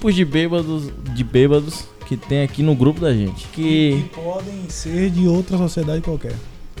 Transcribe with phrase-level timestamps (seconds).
[0.00, 3.46] Tipos de bêbados, de bêbados que tem aqui no grupo da gente.
[3.48, 4.02] Que.
[4.02, 6.32] Que podem ser de outra sociedade qualquer.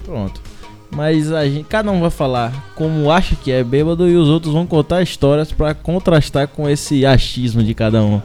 [0.02, 0.40] Pronto.
[0.90, 4.54] Mas a gente, cada um vai falar como acha que é bêbado e os outros
[4.54, 8.22] vão contar histórias pra contrastar com esse achismo de cada um.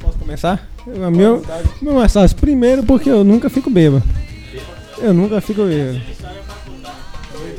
[0.00, 0.68] Posso começar?
[0.84, 1.40] O meu,
[1.80, 2.36] meu mais fácil.
[2.38, 4.02] Primeiro porque eu nunca fico bêbado.
[4.98, 6.00] Eu nunca fico bêbado.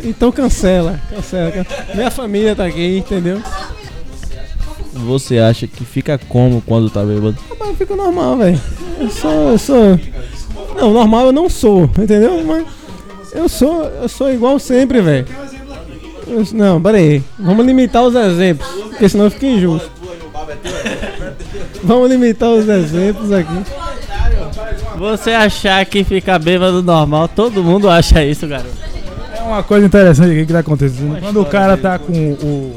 [0.04, 1.52] Então cancela, cancela.
[1.52, 1.96] cancela.
[1.96, 3.42] Minha família tá aqui, entendeu?
[5.06, 7.36] Você acha que fica como quando tá bêbado?
[7.60, 8.60] Mas eu fico normal, velho.
[9.00, 10.00] Eu sou, eu sou.
[10.80, 12.44] Não, normal eu não sou, entendeu?
[12.46, 12.66] Mas
[13.34, 15.26] eu sou, eu sou igual sempre, velho.
[16.28, 17.24] Eu- Não, peraí.
[17.40, 19.90] Vamos limitar os exemplos, porque senão fica injusto.
[21.84, 23.64] Vamos limitar os exemplos aqui.
[24.98, 28.70] Você achar que fica bêbado normal, todo mundo acha isso, garoto.
[29.38, 31.20] É uma coisa interessante aqui que tá acontecendo.
[31.20, 32.76] Quando o cara tá com o,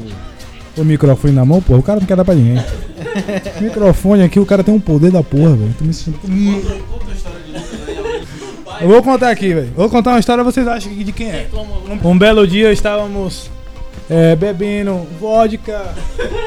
[0.77, 2.63] o microfone na mão, pô, o cara não quer dar pra ninguém.
[3.61, 5.75] microfone aqui, o cara tem um poder da porra, velho.
[5.77, 6.83] Tô me sentindo.
[8.81, 9.71] Eu vou contar aqui, velho.
[9.75, 11.47] Vou contar uma história, vocês acham que de quem é?
[12.03, 13.49] Um belo dia estávamos
[14.09, 15.93] é, bebendo vodka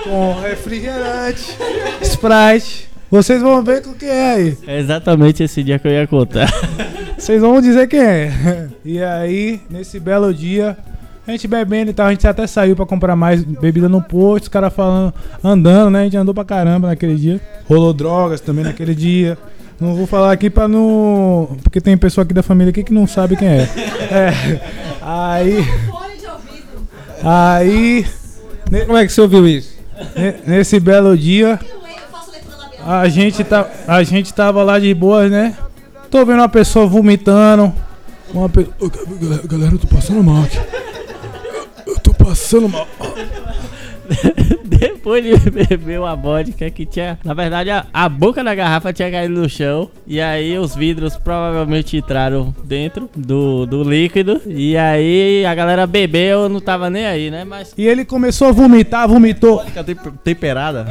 [0.05, 1.57] com refrigerante,
[2.03, 2.87] Sprite.
[3.09, 4.59] Vocês vão ver o que é aí.
[4.67, 6.51] É exatamente esse dia que eu ia contar.
[7.17, 8.69] Vocês vão dizer quem é.
[8.85, 10.77] E aí, nesse belo dia,
[11.27, 14.45] a gente bebendo e tal, a gente até saiu pra comprar mais bebida no posto,
[14.45, 16.01] os caras falando, andando, né?
[16.03, 17.41] A gente andou pra caramba naquele dia.
[17.69, 19.37] Rolou drogas também naquele dia.
[19.81, 21.57] Não vou falar aqui pra não.
[21.63, 23.69] Porque tem pessoa aqui da família aqui que não sabe quem é.
[24.11, 24.61] É.
[25.03, 25.67] Aí.
[27.23, 28.07] Aí.
[28.87, 29.77] Como é que você ouviu isso?
[30.17, 31.59] ne- Nesse belo dia,
[32.85, 35.55] a gente, tá, a gente tava lá de boas, né?
[36.11, 37.73] Tô vendo uma pessoa vomitando.
[38.33, 38.67] Uma pe...
[39.21, 40.59] Galera, galera, eu tô passando mal aqui.
[42.27, 42.35] Eu,
[44.79, 47.19] Depois de beber uma vodka que tinha.
[47.25, 49.89] Na verdade, a, a boca da garrafa tinha caído no chão.
[50.07, 54.41] E aí os vidros provavelmente entraram dentro do, do líquido.
[54.47, 57.45] E aí a galera bebeu, não tava nem aí, né?
[57.45, 57.73] Mas.
[57.79, 59.65] E ele começou a vomitar, vomitou.
[60.25, 60.87] Temperada?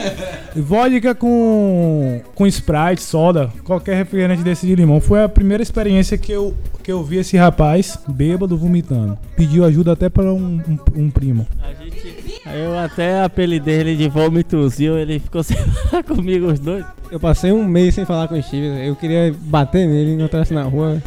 [0.56, 5.00] Vodka com, com Sprite, soda, qualquer refrigerante desse de limão.
[5.00, 9.16] Foi a primeira experiência que eu, que eu vi esse rapaz bêbado vomitando.
[9.36, 10.60] Pediu ajuda até para um,
[10.96, 11.46] um, um primo.
[11.62, 12.19] A gente.
[12.46, 16.84] Eu até apelidei ele de vômitozinho, ele ficou sem falar comigo os dois.
[17.10, 18.86] Eu passei um mês sem falar com o Steve.
[18.86, 21.02] Eu queria bater nele, encontrasse na rua.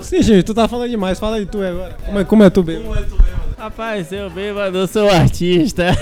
[0.00, 1.18] Sim, gente, tu tá falando demais.
[1.18, 1.96] Fala de tu agora.
[2.04, 3.16] Como é, como é tu bêbado?
[3.58, 5.86] Rapaz, eu bêbado, eu sou artista.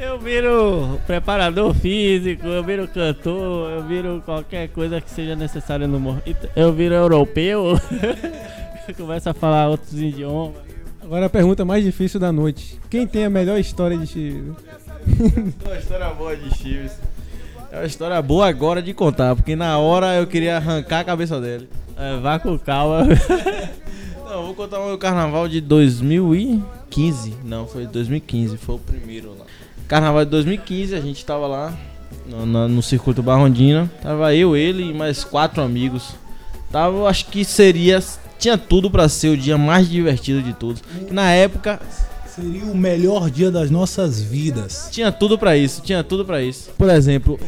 [0.00, 6.00] Eu viro preparador físico, eu viro cantor, eu viro qualquer coisa que seja necessária no
[6.00, 6.22] morro.
[6.56, 7.78] Eu viro europeu,
[8.96, 10.69] começo a falar outros idiomas.
[11.10, 12.78] Agora a pergunta mais difícil da noite.
[12.88, 14.52] Quem tem a melhor história de Steve?
[15.66, 16.92] Uma história boa de Chives.
[17.72, 21.40] É uma história boa agora de contar, porque na hora eu queria arrancar a cabeça
[21.40, 21.68] dele.
[21.96, 23.08] É, vá com calma.
[24.24, 27.34] Não, vou contar o meu carnaval de 2015.
[27.44, 29.46] Não, foi 2015, foi o primeiro lá.
[29.88, 31.76] Carnaval de 2015, a gente tava lá
[32.24, 33.90] no, na- no circuito Barrondina.
[34.00, 36.14] Tava eu, ele e mais quatro amigos.
[36.70, 37.98] Tava, eu acho que seria.
[38.40, 40.82] Tinha tudo pra ser o dia mais divertido de todos.
[41.06, 41.78] Que na época
[42.34, 44.88] Seria o melhor dia das nossas vidas.
[44.92, 46.70] Tinha tudo pra isso, tinha tudo pra isso.
[46.78, 47.38] Por exemplo,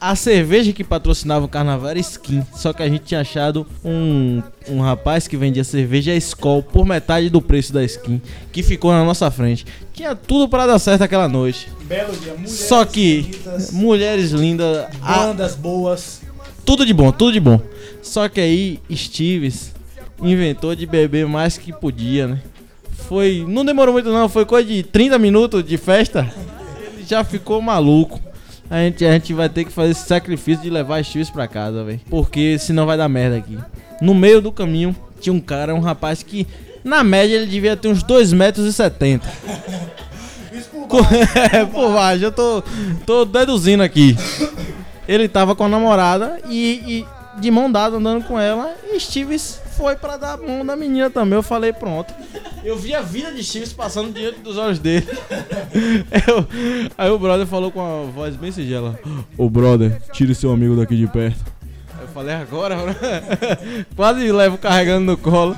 [0.00, 4.42] a cerveja que patrocinava o carnaval era Skin, só que a gente tinha achado um,
[4.68, 8.20] um rapaz que vendia cerveja Skol por metade do preço da Skin,
[8.50, 9.64] que ficou na nossa frente.
[9.94, 11.68] Tinha tudo pra dar certo aquela noite.
[11.84, 13.30] Belo dia, mulheres Só que
[13.70, 16.20] mulheres lindas, a- bandas boas.
[16.64, 17.60] tudo de bom, tudo de bom.
[18.02, 19.72] Só que aí Steves
[20.22, 22.40] inventou de beber mais que podia, né?
[23.08, 26.32] Foi, não demorou muito não, foi coisa de 30 minutos de festa.
[26.94, 28.20] Ele já ficou maluco.
[28.70, 31.84] A gente, a gente vai ter que fazer esse sacrifício de levar Steves pra casa,
[31.84, 32.00] velho.
[32.08, 33.58] Porque senão vai dar merda aqui.
[34.00, 36.46] No meio do caminho tinha um cara, um rapaz que
[36.82, 39.28] na média ele devia ter uns 2 metros e 70.
[41.54, 42.62] É, por baixo, eu tô,
[43.06, 44.14] tô deduzindo aqui.
[45.08, 48.74] Ele tava com a namorada e, e de mão dada andando com ela.
[48.92, 51.34] E Steves foi pra dar a mão da menina também.
[51.36, 52.12] Eu falei, pronto.
[52.64, 55.06] Eu vi a vida de Steves passando diante dos olhos dele.
[56.28, 56.46] Eu-
[56.96, 58.98] aí o brother falou com a voz bem sigela:
[59.36, 61.40] Ô brother, tire seu amigo daqui de perto.
[62.00, 62.94] Eu falei, agora, bro?"
[63.96, 65.56] Quase levo carregando no colo.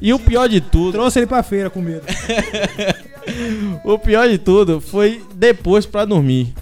[0.00, 0.92] E o pior de tudo.
[0.92, 2.02] Trouxe ele pra feira com medo.
[3.84, 6.54] O pior de tudo foi depois pra dormir.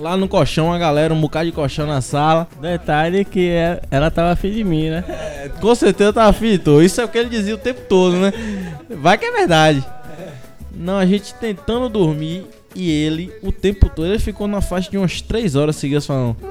[0.00, 2.46] Lá no colchão, a galera, um bocado de colchão na sala.
[2.60, 5.04] Detalhe que é- ela tava afim de mim, né?
[5.08, 6.82] É, com certeza tava fito.
[6.82, 8.32] Isso é o que ele dizia o tempo todo, né?
[8.90, 9.84] Vai que é verdade.
[10.74, 14.98] Não, a gente tentando dormir e ele, o tempo todo, ele ficou na faixa de
[14.98, 16.36] umas 3 horas seguidas falando.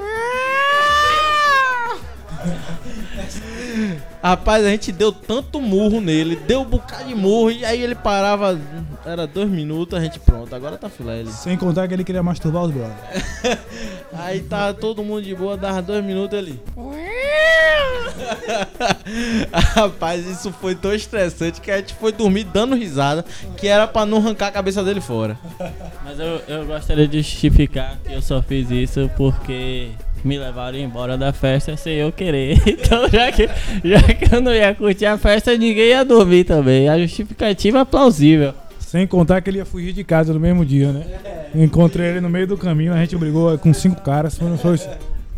[4.25, 7.93] Rapaz, a gente deu tanto murro nele, deu um bocado de murro, e aí ele
[7.93, 8.59] parava,
[9.05, 11.31] era dois minutos, a gente pronto, agora tá filé ele.
[11.31, 12.97] Sem contar que ele queria masturbar os brothers.
[14.17, 16.59] Aí tá todo mundo de boa, dava dois minutos ali.
[19.75, 23.23] Rapaz, isso foi tão estressante que a gente foi dormir dando risada,
[23.57, 25.37] que era pra não arrancar a cabeça dele fora.
[26.03, 29.91] Mas eu, eu gostaria de justificar que eu só fiz isso porque
[30.25, 32.57] me levaram embora da festa sem eu querer.
[32.65, 33.47] Então, já que,
[33.83, 36.89] já que eu não ia curtir a festa, ninguém ia dormir também.
[36.89, 38.53] A justificativa é plausível.
[38.79, 41.05] Sem contar que ele ia fugir de casa no mesmo dia, né?
[41.53, 44.37] Encontrei ele no meio do caminho, a gente brigou com cinco caras.
[44.37, 44.77] Foi, não foi?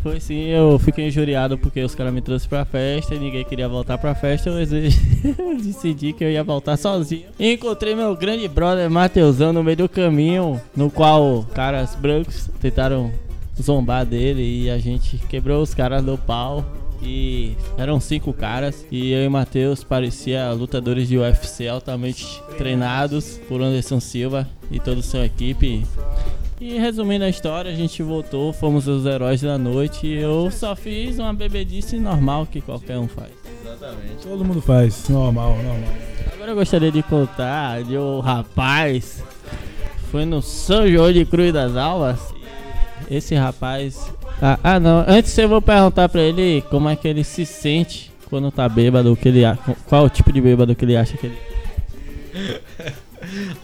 [0.02, 3.68] Foi sim, eu fiquei injuriado porque os caras me trouxeram pra festa e ninguém queria
[3.68, 4.50] voltar pra festa.
[4.50, 4.66] Eu
[5.62, 7.26] decidi que eu ia voltar sozinho.
[7.38, 13.10] E encontrei meu grande brother Mateusão no meio do caminho, no qual caras brancos tentaram
[13.60, 16.64] zombar dele e a gente quebrou os caras do pau.
[17.00, 23.62] E eram cinco caras e eu e Matheus parecia lutadores de UFC altamente treinados por
[23.62, 25.86] Anderson Silva e toda a sua equipe.
[26.60, 30.74] E resumindo a história, a gente voltou, fomos os heróis da noite e eu só
[30.74, 33.30] fiz uma bebedice normal que qualquer um faz.
[33.64, 34.22] Exatamente.
[34.24, 35.08] Todo mundo faz.
[35.08, 35.94] Normal, normal.
[36.32, 39.22] Agora eu gostaria de contar de um rapaz
[40.10, 42.37] foi no São João de Cruz das Almas.
[43.10, 44.12] Esse rapaz.
[44.40, 48.12] Ah, ah, não, antes eu vou perguntar pra ele como é que ele se sente
[48.28, 49.42] quando tá bêbado, que ele
[49.86, 51.38] qual o tipo de bêbado que ele acha que ele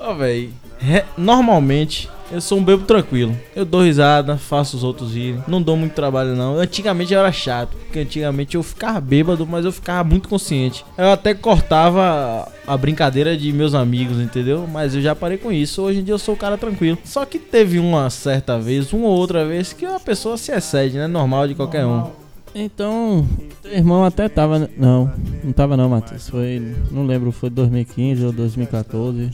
[0.01, 3.37] Ó, véi, re- normalmente eu sou um bebo tranquilo.
[3.55, 5.43] Eu dou risada, faço os outros rirem.
[5.47, 6.57] Não dou muito trabalho, não.
[6.57, 10.85] Antigamente eu era chato, porque antigamente eu ficava bêbado, mas eu ficava muito consciente.
[10.97, 14.67] Eu até cortava a brincadeira de meus amigos, entendeu?
[14.67, 15.83] Mas eu já parei com isso.
[15.83, 16.99] Hoje em dia eu sou um cara tranquilo.
[17.05, 20.97] Só que teve uma certa vez, uma ou outra vez, que a pessoa se excede,
[20.97, 21.07] né?
[21.07, 22.25] Normal de qualquer um.
[22.55, 23.27] Então,
[23.63, 24.71] teu irmão até tava.
[24.77, 25.13] Não,
[25.43, 26.29] não tava não, Matheus.
[26.29, 26.63] Foi.
[26.91, 29.31] Não lembro, foi 2015 ou 2014.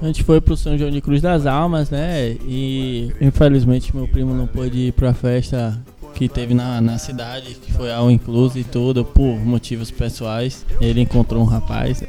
[0.00, 2.36] A gente foi pro São João de Cruz das Almas, né?
[2.46, 5.78] E infelizmente meu primo não pôde ir pra festa
[6.14, 10.64] que teve na, na cidade, que foi ao incluso e tudo, por motivos pessoais.
[10.80, 12.02] Ele encontrou um rapaz.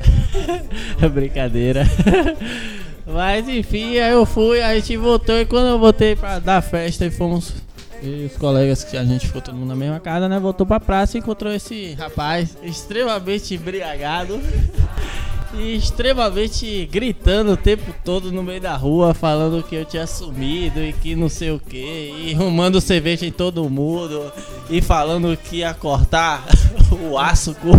[1.02, 1.86] É brincadeira.
[3.06, 7.06] Mas enfim, aí eu fui, a gente voltou e quando eu voltei pra dar festa
[7.06, 7.54] e fomos
[8.04, 10.40] e os colegas que a gente ficou todo mundo na mesma casa, né?
[10.40, 14.40] Voltou pra praça e encontrou esse rapaz extremamente embriagado
[15.54, 20.80] e extremamente gritando o tempo todo no meio da rua, falando que eu tinha sumido
[20.80, 24.32] e que não sei o que, e arrumando cerveja em todo mundo
[24.70, 26.46] e falando que ia cortar
[27.10, 27.72] o aço com.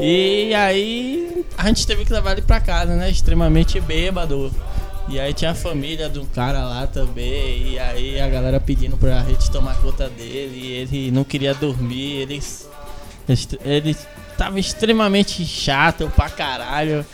[0.00, 3.10] E aí a gente teve que levar ele pra casa, né?
[3.10, 4.52] Extremamente bêbado.
[5.08, 7.72] E aí tinha a família do cara lá também.
[7.72, 10.66] E aí a galera pedindo pra gente tomar conta dele.
[10.66, 12.22] Ele não queria dormir.
[12.22, 12.40] Ele,
[13.64, 13.96] ele
[14.42, 17.06] tava extremamente chato pra caralho.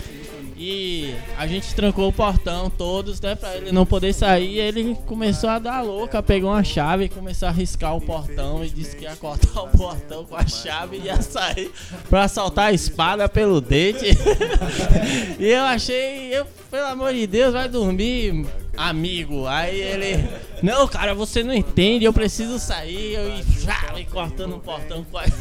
[0.57, 3.35] E a gente trancou o portão todos, né?
[3.35, 4.59] Pra ele não poder sair.
[4.59, 8.65] Ele começou a dar louca, pegou uma chave e começou a riscar o portão.
[8.65, 11.71] E disse que ia cortar o portão com a chave e ia sair
[12.09, 14.07] pra soltar a espada pelo dente.
[15.39, 18.47] e eu achei, eu, pelo amor de Deus, vai dormir,
[18.79, 19.47] amigo.
[19.47, 20.29] Aí ele,
[20.63, 23.15] não, cara, você não entende, eu preciso sair.
[23.15, 25.33] Eu e já, e cortando o portão chave.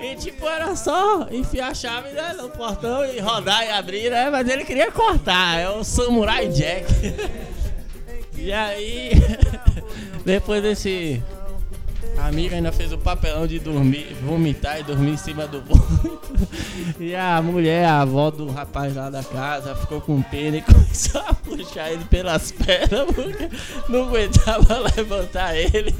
[0.00, 4.30] E tipo, era só enfiar a chave né, no portão e rodar e abrir, né?
[4.30, 6.86] Mas ele queria cortar, é o Samurai Jack.
[8.34, 9.12] E aí,
[10.26, 11.22] depois desse.
[12.16, 16.22] A amiga ainda fez o papelão de dormir, vomitar e dormir em cima do vômito.
[16.98, 21.20] E a mulher, a avó do rapaz lá da casa, ficou com pena e começou
[21.20, 23.48] a puxar ele pelas pernas porque
[23.88, 25.94] não aguentava levantar ele.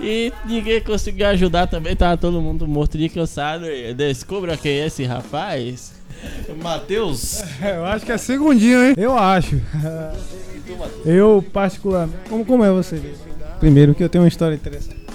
[0.00, 3.66] E ninguém conseguiu ajudar também, tava todo mundo morto de cansado.
[3.66, 5.92] E descubra quem é esse rapaz.
[6.62, 8.94] Matheus, É, eu acho que é segundinho, hein?
[8.96, 9.60] Eu acho.
[11.04, 12.28] Eu, particularmente.
[12.28, 13.00] Como, como é você?
[13.60, 15.05] Primeiro, que eu tenho uma história interessante.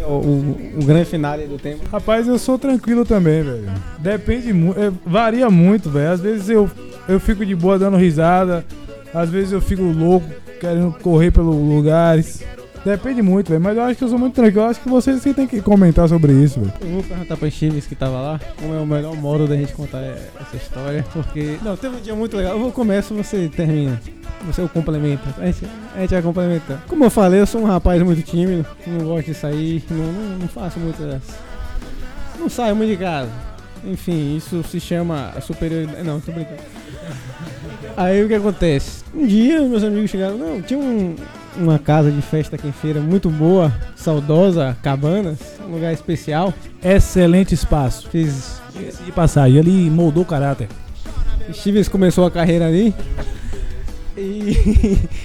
[0.00, 1.84] É o, o, grande finale do tempo.
[1.90, 3.70] Rapaz, eu sou tranquilo também, velho.
[3.98, 4.98] Depende muito.
[5.04, 6.10] varia muito, velho.
[6.10, 6.70] Às vezes eu,
[7.06, 8.64] eu fico de boa dando risada.
[9.12, 10.26] Às vezes eu fico louco,
[10.58, 12.42] querendo correr pelos lugares.
[12.84, 13.60] Depende muito, velho.
[13.60, 14.64] Mas eu acho que eu sou muito tranquilo.
[14.64, 16.72] Eu acho que vocês que tem que comentar sobre isso, velho.
[16.80, 19.72] Eu vou perguntar pra Chives que tava lá como é o melhor modo da gente
[19.72, 21.04] contar essa história.
[21.12, 21.58] Porque.
[21.62, 22.52] Não, teve um dia muito legal.
[22.52, 24.00] Eu vou começar, você termina.
[24.46, 25.22] Você é o complementa.
[25.38, 26.82] A gente, a gente vai complementar.
[26.88, 28.64] Como eu falei, eu sou um rapaz muito tímido.
[28.86, 29.84] Não gosto de sair.
[29.90, 31.20] Não, não, não faço muitas.
[32.38, 33.49] Não saio muito de casa.
[33.84, 36.02] Enfim, isso se chama superioridade.
[36.02, 36.60] Não, tô brincando.
[37.96, 39.02] Aí o que acontece?
[39.14, 41.16] Um dia meus amigos chegaram, não, tinha um-
[41.56, 46.54] uma casa de festa aqui em feira muito boa, saudosa, cabanas, um lugar especial.
[46.82, 48.08] Excelente espaço.
[48.08, 48.60] Fiz.
[48.76, 50.68] Diga-se de passagem, ele moldou o caráter.
[51.52, 52.94] Stevens começou a carreira ali.
[54.20, 54.52] E,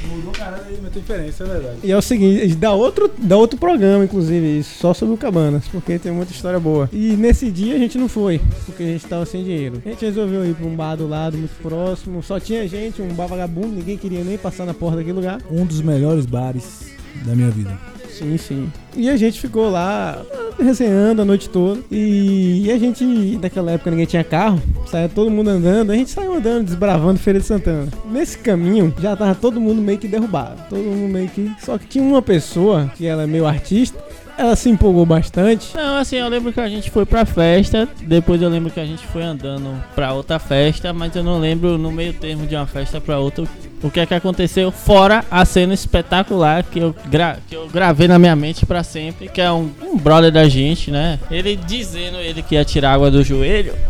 [0.07, 1.77] Moldou o caráter e meteu diferença, é verdade.
[1.83, 5.67] e é o seguinte, dá outro, dá outro programa, inclusive, isso, só sobre o Cabanas,
[5.67, 6.89] porque tem muita história boa.
[6.91, 9.81] E nesse dia a gente não foi, porque a gente tava sem dinheiro.
[9.85, 13.13] A gente resolveu ir pra um bar do lado, muito próximo, só tinha gente, um
[13.13, 15.39] bar vagabundo, ninguém queria nem passar na porta daquele lugar.
[15.51, 16.91] Um dos melhores bares
[17.25, 17.94] da minha vida.
[18.17, 18.71] Sim, sim.
[18.95, 20.21] E a gente ficou lá
[20.57, 21.81] resenhando a noite toda.
[21.91, 23.03] E, a gente,
[23.41, 27.39] naquela época ninguém tinha carro, saía todo mundo andando, a gente saiu andando, desbravando Feira
[27.39, 27.89] de Santana.
[28.05, 30.61] Nesse caminho já tava todo mundo meio que derrubado.
[30.69, 31.51] Todo mundo meio que.
[31.59, 34.01] Só que tinha uma pessoa, que ela é meio artista,
[34.37, 35.75] ela se empolgou bastante.
[35.75, 38.85] Não, assim, eu lembro que a gente foi pra festa, depois eu lembro que a
[38.85, 42.67] gente foi andando pra outra festa, mas eu não lembro no meio termo de uma
[42.67, 43.45] festa pra outra
[43.83, 48.07] o que é que aconteceu, fora a cena espetacular que eu, gra que eu gravei
[48.07, 51.19] na minha mente pra sempre, que é um, um brother da gente, né?
[51.29, 53.73] Ele dizendo ele que ia tirar água do joelho.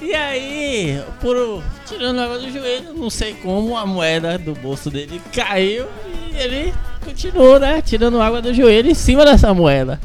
[0.00, 5.20] E aí, por tirando água do joelho, não sei como a moeda do bolso dele
[5.30, 5.84] caiu
[6.32, 6.72] e ele
[7.08, 7.80] continuou, né?
[7.82, 10.00] Tirando água do joelho em cima dessa moeda.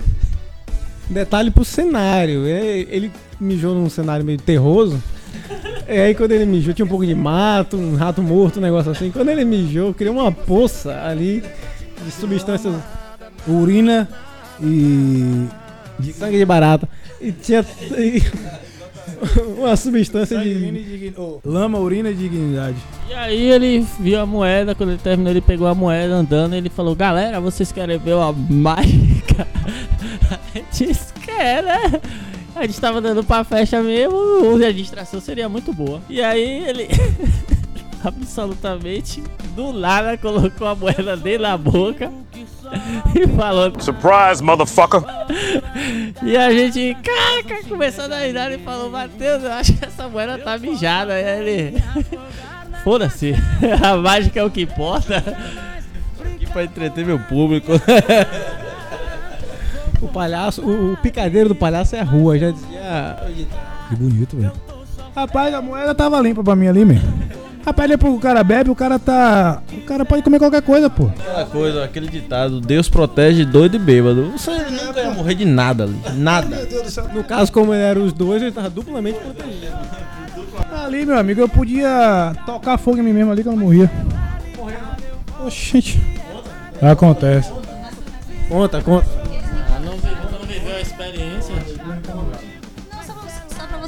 [1.10, 2.46] Detalhe pro cenário.
[2.46, 5.02] Ele, ele mijou num cenário meio terroso.
[5.88, 8.92] E aí quando ele mijou, tinha um pouco de mato, um rato morto, um negócio
[8.92, 9.12] assim.
[9.12, 11.44] Quando ele mijou, criou uma poça ali
[12.06, 12.74] de substâncias
[13.48, 14.08] Urina
[14.62, 15.46] e.
[16.00, 16.88] de sangue de barata.
[17.20, 17.66] E tinha
[17.98, 18.24] e-
[19.58, 21.14] uma substância de.
[21.46, 22.78] Lama, urina e dignidade.
[23.10, 26.58] E aí ele viu a moeda, quando ele terminou, ele pegou a moeda andando e
[26.58, 29.48] ele falou, galera, vocês querem ver uma mágica?
[30.32, 32.02] A gente disse, quer, né?
[32.56, 36.02] A gente tava dando pra festa mesmo, a distração seria muito boa.
[36.08, 36.88] E aí ele
[38.08, 39.24] absolutamente
[39.56, 42.12] do nada colocou a moeda dele na boca
[43.16, 43.72] e falou.
[43.80, 45.02] Surprise, motherfucker!
[46.22, 50.38] E a gente, caca, começando a rir e falou, Matheus, eu acho que essa moeda
[50.38, 51.20] tá mijada.
[51.20, 51.84] E aí ele.
[52.84, 53.36] Foda-se,
[53.84, 55.18] a mágica é o que importa.
[56.24, 57.74] Aqui pra entreter meu público.
[60.02, 63.18] O palhaço, o, o picadeiro do palhaço é a rua, já dizia.
[63.90, 64.54] Que bonito, velho.
[65.16, 67.12] Rapaz, a moeda tava limpa pra mim ali, mesmo.
[67.66, 69.62] Rapaz, depois que o cara bebe, o cara tá.
[69.72, 71.06] O cara pode comer qualquer coisa, pô.
[71.06, 74.32] Aquela coisa, aquele ditado, Deus protege doido e bêbado.
[74.32, 75.96] Você nunca ia morrer de nada ali.
[76.16, 76.68] Nada.
[77.14, 79.78] No caso, como eram os dois, ele tava duplamente protegido.
[80.84, 83.90] Ali, meu amigo, eu podia tocar fogo em mim mesmo ali que eu não morria.
[85.46, 86.02] Oxente.
[86.82, 87.52] Acontece.
[88.50, 89.08] Conta, conta.
[89.74, 91.56] Ah, não, não viveu a experiência.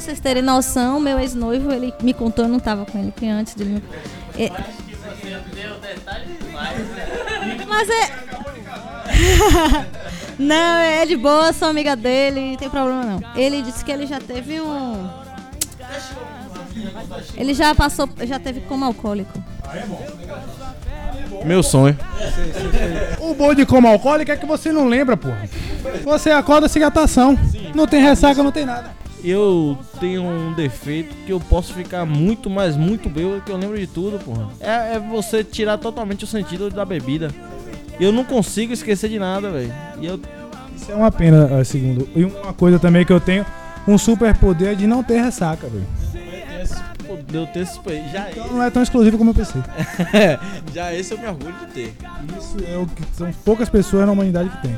[0.06, 3.54] Vocês- terem noção, meu ex-noivo, ele me contou, eu não tava com ele, que antes
[3.54, 3.82] dele me...
[4.40, 4.52] É...
[7.66, 9.86] Mas é...
[10.38, 13.20] não, é de boa, sou amiga dele, não tem problema não.
[13.34, 15.10] Ele disse que ele já teve um...
[17.36, 19.42] Ele já passou, já teve como alcoólico.
[21.44, 21.98] Meu sonho.
[23.18, 25.30] O bom de como alcoólico é que você não lembra, pô.
[26.04, 27.36] Você acorda sem gatação.
[27.74, 28.94] Não tem ressaca, não tem nada.
[29.24, 33.78] Eu tenho um defeito que eu posso ficar muito, mas muito bêbado que eu lembro
[33.78, 34.48] de tudo, porra.
[34.60, 37.30] É, é você tirar totalmente o sentido da bebida.
[37.98, 39.72] Eu não consigo esquecer de nada, velho.
[40.00, 40.20] E eu
[40.76, 42.08] Isso é uma pena, eh, segundo.
[42.14, 43.44] E uma coisa também que eu tenho,
[43.88, 45.86] um super poder de não ter ressaca, velho.
[47.26, 47.80] de eu ter esse
[48.12, 49.62] já Então não é tão exclusivo como eu pensei.
[50.74, 51.94] já esse eu me orgulho de ter.
[52.38, 54.76] Isso é o que são poucas pessoas na humanidade que tem.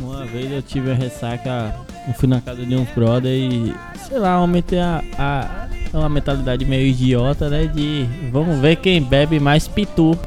[0.00, 1.74] Uma vez eu tive a ressaca,
[2.06, 3.74] eu fui na casa de uns brother e,
[4.06, 7.66] sei lá, aumentei a, a, uma mentalidade meio idiota, né?
[7.66, 10.16] De vamos ver quem bebe mais pitu.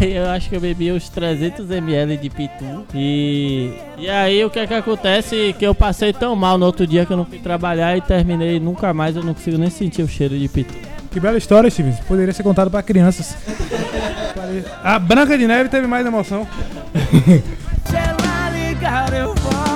[0.00, 2.86] E aí eu acho que eu bebi uns 300ml de pitu.
[2.94, 5.54] E, e aí o que é que acontece?
[5.58, 8.58] Que eu passei tão mal no outro dia que eu não fui trabalhar e terminei
[8.58, 10.74] nunca mais, eu não consigo nem sentir o cheiro de pitu.
[11.10, 11.98] Que bela história, Stevens.
[12.00, 13.36] Poderia ser contado para crianças.
[14.82, 16.46] A Branca de Neve teve mais emoção.
[18.90, 19.70] olhar eu volto.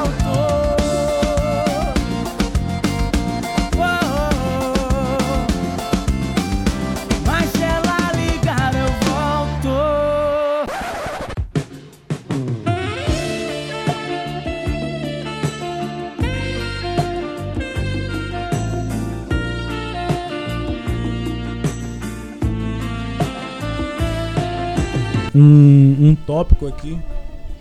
[25.36, 26.96] Um, um, tópico aqui.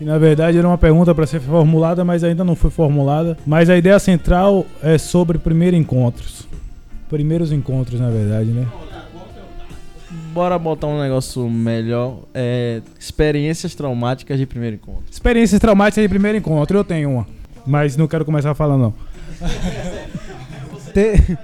[0.04, 3.38] Que na verdade era uma pergunta para ser formulada, mas ainda não foi formulada.
[3.48, 6.46] Mas a ideia central é sobre primeiros encontros.
[7.10, 8.68] Primeiros encontros, na verdade, né?
[10.34, 12.20] Bora botar um negócio melhor.
[12.34, 15.04] É, experiências traumáticas de primeiro encontro.
[15.10, 17.28] Experiências traumáticas de primeiro encontro, eu tenho uma.
[17.66, 18.94] Mas não quero começar falando, não.
[20.94, 21.40] Ter,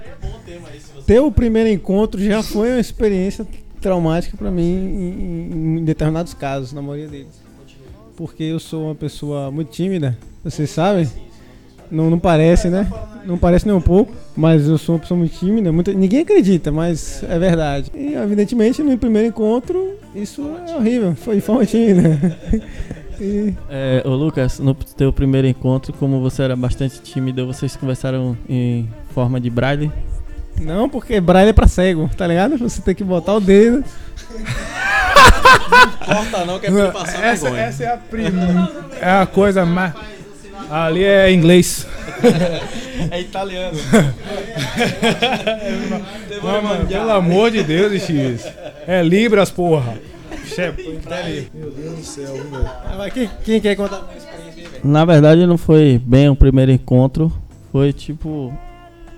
[1.06, 3.44] ter o primeiro encontro já foi uma experiência
[3.80, 7.49] traumática pra mim em- em determinados casos, na maioria deles.
[8.20, 11.08] Porque eu sou uma pessoa muito tímida, vocês sabem?
[11.90, 12.86] Não, não parece, né?
[13.24, 15.72] Não parece nem um pouco, mas eu sou uma pessoa muito tímida.
[15.72, 17.90] muita- ninguém acredita, mas é verdade.
[17.94, 22.10] E evidentemente no primeiro encontro isso é horrível, foi de forma tímida.
[23.18, 28.36] E É, ô Lucas, no teu primeiro encontro, como você era bastante tímido, vocês conversaram
[28.46, 29.90] em forma de braille?
[30.60, 32.58] Não, porque braille é pra cego, tá ligado?
[32.58, 33.82] Você tem que botar o dedo.
[36.04, 38.68] Corta não, que é Não, essa, essa é a primeira.
[39.00, 39.94] É a coisa mais.
[40.70, 41.86] Ali é inglês.
[43.10, 43.78] É italiano.
[46.42, 48.46] Não, mano, pelo amor de Deus, X.
[48.86, 49.94] É Libras, porra.
[50.44, 51.00] Chefe,
[51.54, 52.66] Meu Deus do céu, velho.
[52.66, 54.80] Ah, mas Quem, quem quer contar a experiência aí, velho?
[54.84, 57.32] Na verdade, não foi bem o primeiro encontro.
[57.72, 58.52] Foi tipo.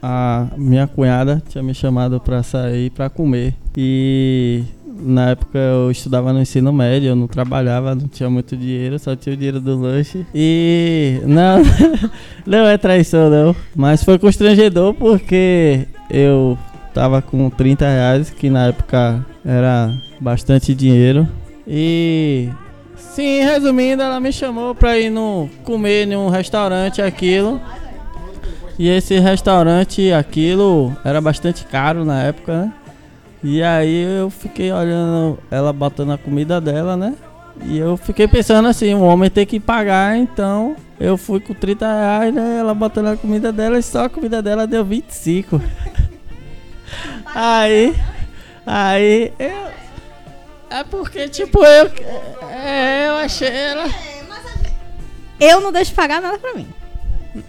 [0.03, 3.55] A minha cunhada tinha me chamado pra sair pra comer.
[3.77, 4.65] E
[5.01, 9.17] na época eu estudava no ensino médio, eu não trabalhava, não tinha muito dinheiro, só
[9.17, 10.27] tinha o dinheiro do lanche.
[10.35, 11.21] E.
[11.25, 11.63] Não,
[12.47, 13.57] não é traição, não.
[13.75, 16.59] Mas foi constrangedor porque eu
[16.93, 21.27] tava com 30 reais, que na época era bastante dinheiro.
[21.67, 22.49] E
[22.97, 27.61] Sim, resumindo, ela me chamou pra ir no comer em um restaurante aquilo.
[28.79, 32.73] E esse restaurante aquilo era bastante caro na época, né?
[33.43, 37.15] E aí eu fiquei olhando ela botando a comida dela, né?
[37.65, 41.87] E eu fiquei pensando assim, o homem tem que pagar, então eu fui com 30
[41.87, 42.59] reais, né?
[42.59, 45.61] Ela botando a comida dela e só a comida dela deu 25.
[47.27, 47.95] aí,
[48.65, 49.73] aí eu.
[50.71, 51.91] É porque, tipo, eu.
[52.49, 53.85] É, eu achei ela.
[55.39, 56.69] Eu não deixo pagar nada pra mim.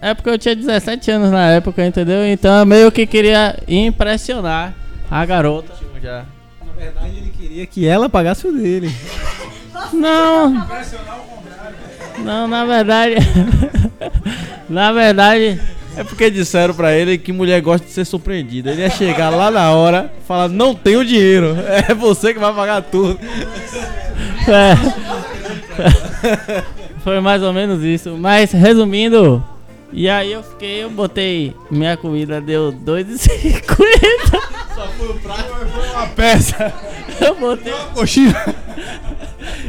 [0.01, 2.25] É porque eu tinha 17 anos na época, entendeu?
[2.25, 4.73] Então eu meio que queria impressionar
[5.11, 5.82] a garota.
[6.03, 6.25] Já.
[6.65, 8.93] Na verdade, ele queria que ela pagasse o dele.
[9.93, 10.67] Não.
[12.19, 13.15] Não, na verdade.
[14.69, 15.61] na verdade.
[15.95, 18.71] É porque disseram pra ele que mulher gosta de ser surpreendida.
[18.71, 21.55] Ele ia chegar lá na hora e falar: Não tenho dinheiro,
[21.89, 23.17] é você que vai pagar tudo.
[24.49, 24.75] É.
[27.01, 28.17] Foi mais ou menos isso.
[28.17, 29.41] Mas resumindo,
[29.93, 31.55] e aí eu fiquei, eu botei.
[31.71, 34.52] Minha comida deu 2,50.
[35.93, 36.73] Uma peça.
[37.19, 37.73] Eu botei.
[37.93, 38.35] Coxinha.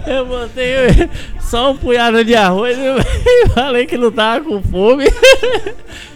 [0.07, 5.05] Eu botei só um punhado de arroz e falei que não tava com fome.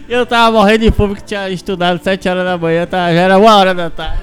[0.08, 3.38] Eu tava morrendo de fome que tinha estudado 7 horas da manhã, tá, já era
[3.38, 4.22] uma hora da tarde.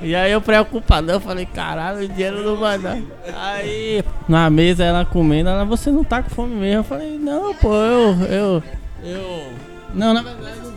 [0.00, 2.98] E aí eu preocupadão, falei, caralho, o dinheiro não vai dar.
[3.36, 6.80] Aí na mesa ela comendo, ela, você não tá com fome mesmo?
[6.80, 8.16] Eu falei, não, pô, eu.
[8.28, 8.62] eu.
[9.04, 9.52] eu.
[9.94, 10.67] Não, na verdade.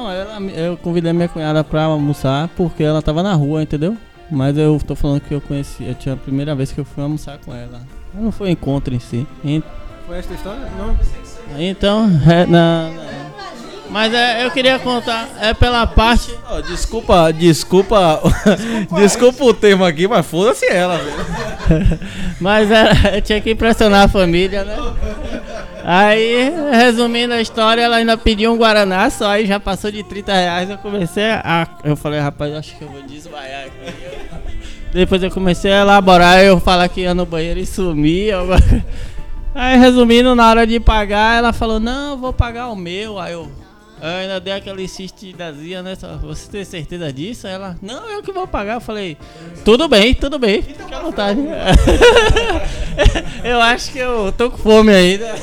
[0.00, 3.96] Não, ela, eu convidei minha cunhada pra almoçar porque ela tava na rua, entendeu?
[4.30, 7.02] Mas eu tô falando que eu conheci, eu tinha a primeira vez que eu fui
[7.02, 7.82] almoçar com ela.
[8.14, 9.26] Não foi um encontro em si.
[9.44, 9.62] En-
[10.06, 10.68] Foi essa a história?
[10.78, 10.96] Não.
[11.58, 13.10] Então, é, não, não.
[13.90, 16.32] Mas é, eu queria contar, é pela parte.
[16.48, 18.22] Ó, desculpa, desculpa,
[18.96, 21.98] desculpa o termo aqui, mas foda-se ela, velho.
[22.40, 24.76] Mas era, eu tinha que impressionar a família, né?
[25.84, 30.32] Aí, resumindo a história, ela ainda pediu um Guaraná só, aí já passou de 30
[30.32, 30.70] reais.
[30.70, 31.66] Eu comecei a.
[31.84, 33.94] Eu falei, rapaz, acho que eu vou desmaiar aqui.
[34.92, 38.28] Depois eu comecei a elaborar, eu falar que ia no banheiro e sumir.
[38.32, 38.46] eu-
[39.54, 43.18] Aí, resumindo, na hora de pagar, ela falou: Não, eu vou pagar o meu.
[43.18, 43.50] Aí eu.
[44.00, 45.96] eu ainda dei aquela insistidazinha, né?
[46.22, 47.46] Você tem certeza disso?
[47.48, 48.74] Aí ela, não, eu que vou pagar.
[48.74, 49.16] Eu falei,
[49.64, 51.40] tudo bem, tudo bem, fica à vontade.
[53.44, 55.34] eu acho que eu tô com fome ainda.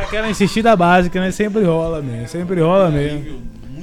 [0.00, 1.30] Aquela insistida básica, né?
[1.30, 2.28] Sempre rola mesmo.
[2.28, 3.42] Sempre rola mesmo.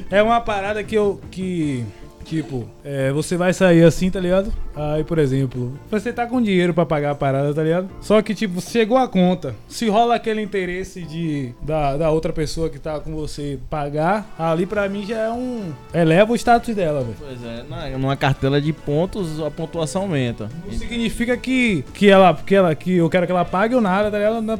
[0.09, 1.19] É uma parada que eu.
[1.31, 1.85] que.
[2.23, 4.51] Tipo, é, você vai sair assim, tá ligado?
[4.75, 7.89] Aí, por exemplo, você tá com dinheiro pra pagar a parada, tá ligado?
[7.99, 9.53] Só que, tipo, chegou a conta.
[9.67, 14.65] Se rola aquele interesse de da, da outra pessoa que tá com você pagar, ali
[14.65, 15.71] pra mim já é um.
[15.93, 17.15] Eleva o status dela, velho.
[17.19, 20.49] Pois é, na- numa cartela de pontos a pontuação aumenta.
[20.65, 24.09] Não significa que, que, ela, que, ela, que eu quero que ela pague ou nada,
[24.09, 24.41] tá ligado?
[24.41, 24.57] Não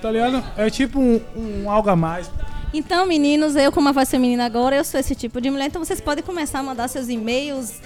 [0.00, 0.44] Tá ligado?
[0.56, 2.30] É tipo um, um algo a mais.
[2.76, 5.82] Então, meninos, eu como a voz feminina agora, eu sou esse tipo de mulher, então
[5.82, 7.80] vocês podem começar a mandar seus e-mails,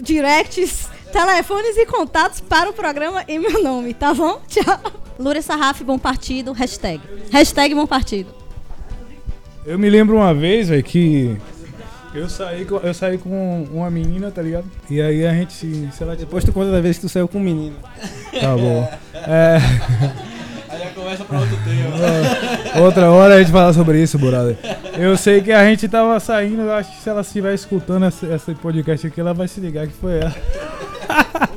[0.00, 4.40] directs Telefones e contatos para o programa em meu nome, tá bom?
[4.46, 4.80] Tchau.
[5.18, 7.00] Lúria Sarraf, bom partido, hashtag.
[7.32, 8.32] Hashtag bom partido.
[9.66, 11.36] Eu me lembro uma vez, velho, que
[12.14, 14.70] eu saí, com, eu saí com uma menina, tá ligado?
[14.88, 17.38] E aí a gente, sei lá, Depois tu conta da vez que tu saiu com
[17.38, 17.74] um menino.
[18.40, 18.88] tá bom.
[19.12, 19.58] É,
[21.26, 22.82] Pra outro tema.
[22.82, 24.56] outra hora a gente fala sobre isso, brother.
[24.98, 28.26] Eu sei que a gente tava saindo, eu acho que se ela estiver escutando esse,
[28.26, 30.34] esse podcast aqui, ela vai se ligar que foi ela.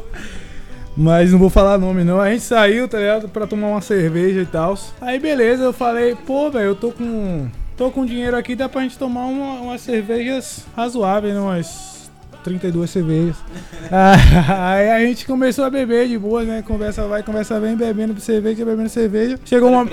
[0.95, 2.19] Mas não vou falar nome não.
[2.21, 3.27] A gente saiu, tá ligado?
[3.27, 4.77] Pra tomar uma cerveja e tal.
[5.01, 7.47] Aí beleza, eu falei, pô, velho, eu tô com.
[7.75, 11.39] tô com dinheiro aqui, dá pra gente tomar uma- umas cervejas razoáveis, né?
[11.39, 11.92] Umas
[12.43, 13.35] 32 cervejas.
[13.91, 16.63] Ah, Aí a gente começou a beber de boa, né?
[16.65, 19.39] Conversa vai, conversa vem, bebendo cerveja, bebendo cerveja.
[19.45, 19.87] Chegou uma.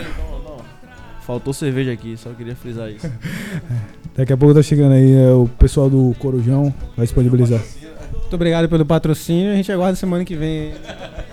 [1.26, 3.10] Faltou cerveja aqui, só queria frisar isso.
[4.16, 7.60] Daqui a pouco tá chegando aí é, o pessoal do Corujão, vai disponibilizar.
[8.12, 9.52] Muito obrigado pelo patrocínio.
[9.52, 10.72] A gente aguarda semana que vem.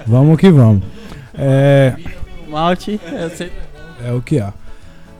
[0.06, 0.84] Vamos que vamos.
[1.38, 1.96] É.
[2.50, 3.00] Malte,
[3.36, 3.52] sei.
[4.04, 4.54] É o que há.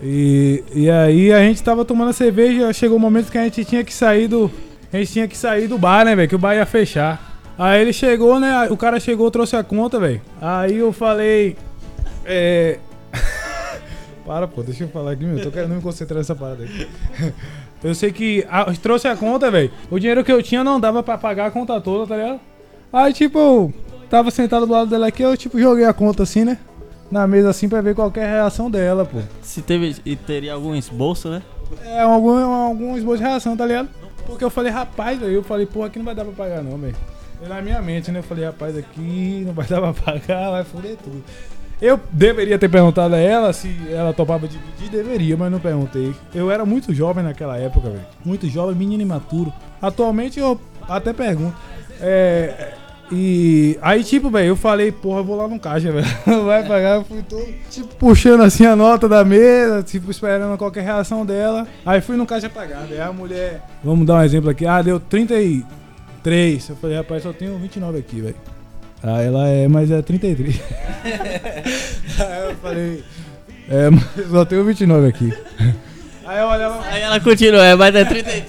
[0.02, 3.84] E, e aí a gente tava tomando cerveja, chegou o momento que a gente tinha
[3.84, 4.52] que sair do.
[4.92, 6.30] A gente tinha que sair do bar, né, velho?
[6.30, 7.22] Que o bar ia fechar.
[7.58, 8.68] Aí ele chegou, né?
[8.70, 10.22] O cara chegou, trouxe a conta, velho.
[10.42, 11.58] Aí eu falei.
[12.26, 12.80] É.
[14.26, 15.42] Para, pô, deixa eu falar aqui, meu.
[15.42, 16.88] Tô querendo me concentrar nessa parada aqui.
[17.84, 19.72] Eu sei que a- trouxe a conta, velho.
[19.92, 22.40] O dinheiro que eu tinha não dava pra pagar a conta toda, tá ligado?
[22.92, 23.74] Aí, tipo, eu
[24.10, 26.58] tava sentado do lado dela aqui, eu, tipo, joguei a conta assim, né?
[27.12, 29.20] Na mesa assim pra ver qual que é a reação dela, pô.
[29.44, 31.44] Se teve e teria algum esboço, né?
[31.86, 33.90] É, algum, algum esboço de reação, tá ligado?
[34.28, 36.96] Porque eu falei, rapaz, eu falei, pô, aqui não vai dar pra pagar não, velho.
[37.48, 38.20] Na minha mente, né?
[38.20, 41.24] Eu falei, rapaz, aqui não vai dar pra pagar, vai foder tudo.
[41.82, 46.14] Eu deveria ter perguntado a ela se ela topava dividir, deveria, mas não perguntei.
[46.34, 48.06] Eu era muito jovem naquela época, velho.
[48.26, 49.54] Muito jovem, menino imaturo.
[49.82, 50.60] Atualmente eu
[50.90, 51.56] até pergunto.
[52.02, 52.74] É.
[53.12, 56.46] E aí, tipo, velho, eu falei, porra, eu vou lá no caixa, velho.
[56.46, 60.84] Vai pagar, eu fui todo, tipo, puxando assim a nota da mesa, tipo, esperando qualquer
[60.84, 61.66] reação dela.
[61.86, 63.04] Aí fui no caixa pagar, velho.
[63.04, 66.70] A mulher, vamos dar um exemplo aqui, ah, deu 33.
[66.70, 68.36] Eu falei, rapaz, só tenho 29 aqui, velho.
[69.02, 70.60] Ah, ela é, mas é 33.
[71.06, 73.04] aí eu falei,
[73.70, 75.34] é, mas só tenho 29 aqui.
[76.26, 76.86] Aí eu olhava.
[76.86, 78.47] Aí ela continua, é, mas é 33.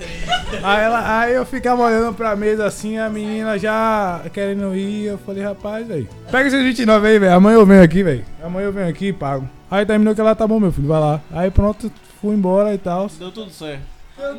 [0.63, 5.07] Aí, ela, aí eu ficava olhando pra mesa assim, a menina já querendo ir.
[5.07, 7.35] Eu falei, rapaz, velho, pega esses 29 aí, velho.
[7.35, 8.25] Amanhã eu venho aqui, velho.
[8.43, 9.49] Amanhã eu venho aqui e pago.
[9.71, 11.21] Aí terminou que ela tá bom, meu filho, vai lá.
[11.31, 11.91] Aí pronto,
[12.21, 13.09] fui embora e tal.
[13.19, 13.83] Deu tudo certo.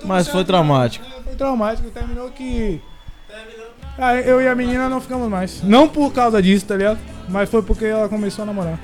[0.05, 1.05] Mas foi traumático.
[1.23, 2.81] Foi traumático, terminou que.
[3.97, 5.63] Aí eu e a menina não ficamos mais.
[5.63, 6.99] Não por causa disso, tá ligado?
[7.27, 8.79] Mas foi porque ela começou a namorar.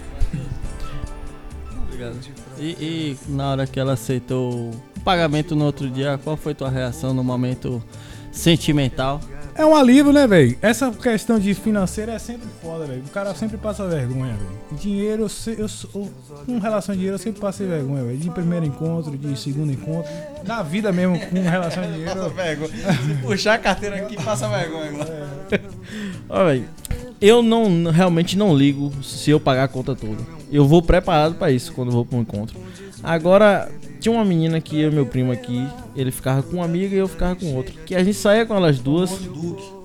[2.57, 4.71] E, e na hora que ela aceitou o
[5.05, 7.81] pagamento no outro dia, qual foi tua reação no momento
[8.31, 9.21] sentimental?
[9.57, 10.57] É um alívio, né, velho?
[10.61, 13.03] Essa questão de financeira é sempre foda, velho.
[13.05, 14.77] O cara sempre passa vergonha, velho.
[14.81, 16.11] Dinheiro, eu, se- eu sou-
[16.45, 18.17] com relação a dinheiro, eu sempre passei vergonha, velho.
[18.17, 20.11] De primeiro encontro, de segundo encontro.
[20.45, 22.19] Na vida mesmo, com relação a dinheiro.
[22.19, 22.69] eu- vergonha.
[22.69, 25.29] Se puxar a carteira aqui, passa vergonha agora.
[26.27, 26.65] Ó, velho,
[27.21, 30.21] eu não realmente não ligo se eu pagar a conta toda.
[30.51, 32.59] Eu vou preparado pra isso quando eu vou pra um encontro.
[33.01, 33.71] Agora,
[34.05, 36.99] tinha uma menina que eu e meu primo aqui, ele ficava com uma amiga e
[36.99, 37.73] eu ficava com outra.
[37.87, 39.09] Que a gente saía com elas duas.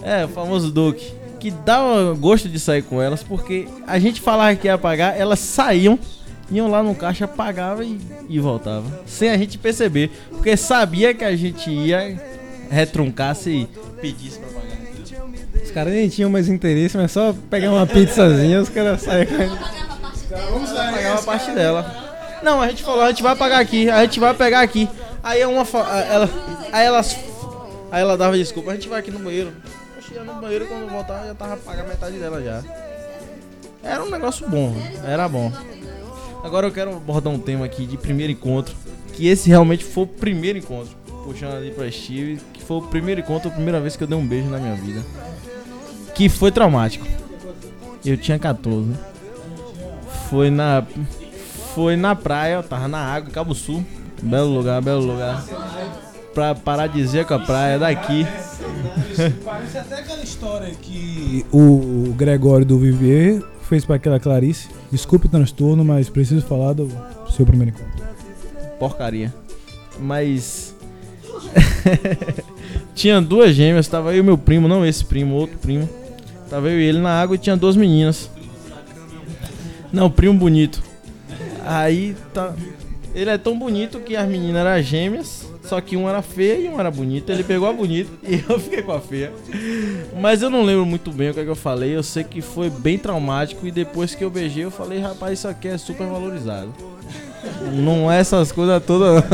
[0.02, 1.10] É, o famoso Duque.
[1.38, 5.38] Que dava gosto de sair com elas, porque a gente falava que ia pagar, elas
[5.38, 5.98] saíam,
[6.50, 8.92] iam lá no caixa, pagavam e, e voltavam.
[9.06, 10.10] Sem a gente perceber.
[10.28, 12.20] Porque sabia que a gente ia
[12.68, 13.66] retruncar se
[14.02, 15.64] pedisse pra pagar.
[15.64, 19.34] Os caras nem tinham mais interesse, mas só pegar uma pizzazinha, os caras saem com
[19.34, 19.56] ele.
[20.28, 21.99] pagar uma parte dela.
[22.42, 24.88] Não, a gente falou, a gente vai pagar aqui, a gente vai pegar aqui.
[25.22, 26.30] Aí uma fa- a- ela,
[26.72, 27.16] aí elas,
[27.92, 29.52] aí ela dava desculpa, a gente vai aqui no banheiro.
[30.06, 32.62] Cheguei no banheiro quando eu voltava já tava pagando metade dela já.
[33.82, 34.74] Era um negócio bom,
[35.04, 35.52] era bom.
[36.42, 38.74] Agora eu quero abordar um tema aqui de primeiro encontro,
[39.12, 43.20] que esse realmente foi o primeiro encontro, puxando ali pra Steve, que foi o primeiro
[43.20, 45.04] encontro, a primeira vez que eu dei um beijo na minha vida.
[46.14, 47.06] Que foi traumático.
[48.04, 48.90] Eu tinha 14.
[50.30, 50.82] Foi na
[51.74, 53.84] foi na praia, tava na água, Cabo Sul.
[54.22, 55.44] Belo lugar, belo lugar.
[56.34, 58.26] Pra paradisíaca a praia daqui.
[59.44, 64.68] Parece até aquela história que o Gregório do Vivier fez pra aquela Clarice.
[64.90, 66.88] Desculpe o transtorno, mas preciso falar do
[67.30, 68.04] seu primeiro encontro.
[68.78, 69.32] Porcaria.
[69.98, 70.74] Mas.
[72.94, 75.88] tinha duas gêmeas, tava eu e meu primo, não esse primo, outro primo.
[76.48, 78.30] Tava eu e ele na água e tinha duas meninas.
[79.92, 80.89] Não, primo bonito.
[81.70, 82.52] Aí tá.
[83.14, 86.68] Ele é tão bonito que as meninas eram gêmeas, Só que um era feia e
[86.68, 87.32] um era bonita.
[87.32, 89.32] Ele pegou a bonita e eu fiquei com a feia.
[90.20, 91.94] Mas eu não lembro muito bem o que, é que eu falei.
[91.94, 93.64] Eu sei que foi bem traumático.
[93.66, 96.72] E depois que eu beijei, eu falei, rapaz, isso aqui é super valorizado.
[97.72, 99.22] Não é essas coisas todas.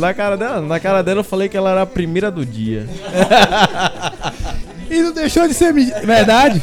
[0.00, 2.86] na cara dela, na cara dela eu falei que ela era a primeira do dia.
[4.92, 6.62] E não deixou de ser verdade.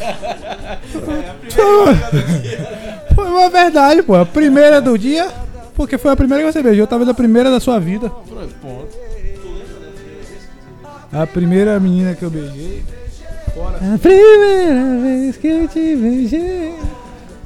[3.19, 4.15] Foi uma verdade, pô.
[4.15, 5.29] A primeira do dia,
[5.75, 8.09] porque foi a primeira que você beijou, talvez a primeira da sua vida.
[11.11, 12.81] A primeira menina que eu beijei.
[13.93, 16.73] A primeira vez que eu te beijei.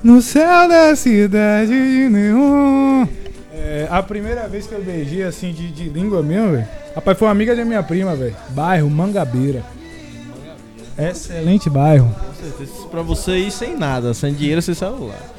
[0.03, 3.07] No céu da cidade de nenhum.
[3.51, 6.67] É, a primeira vez que eu beijei assim de, de língua mesmo, velho.
[6.93, 8.35] Rapaz, foi uma amiga da minha prima, velho.
[8.49, 9.63] Bairro Mangabeira.
[10.99, 12.13] Excelente bairro.
[12.61, 15.33] Isso pra você ir sem nada, sem dinheiro, sem celular.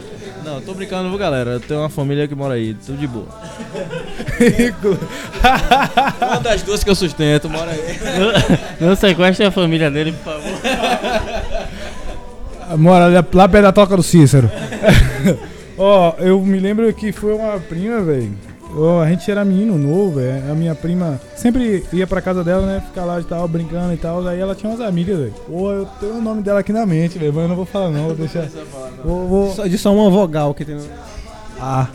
[0.45, 1.53] Não, tô brincando, viu, galera?
[1.53, 3.27] Eu tenho uma família que mora aí, tudo de boa.
[6.21, 7.99] Uma das duas que eu sustento, mora aí.
[8.79, 10.53] Não sequestre a família dele, por favor.
[12.77, 14.51] Mora lá, lá perto da toca do Cícero.
[15.79, 18.33] Ó, eu me lembro que foi uma prima, velho.
[18.77, 20.51] Ó, A gente era menino novo, velho.
[20.51, 22.83] A minha prima sempre ia pra casa dela, né?
[22.87, 24.27] Ficar lá e tal, brincando e tal.
[24.27, 25.35] Aí ela tinha umas amigas, velho.
[25.47, 27.33] Pô, eu tenho o nome dela aqui na mente, velho.
[27.33, 28.07] Mas eu não vou falar, não.
[28.07, 28.49] Vou deixar.
[29.05, 29.29] Vou.
[29.29, 29.55] vou...
[29.55, 30.83] Só de só uma vogal que tem no...
[31.61, 31.89] Ah.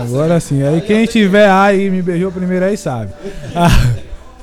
[0.00, 0.62] Agora sim.
[0.62, 3.12] Aí quem tiver A e me beijou primeiro aí sabe.
[3.54, 3.68] Ah.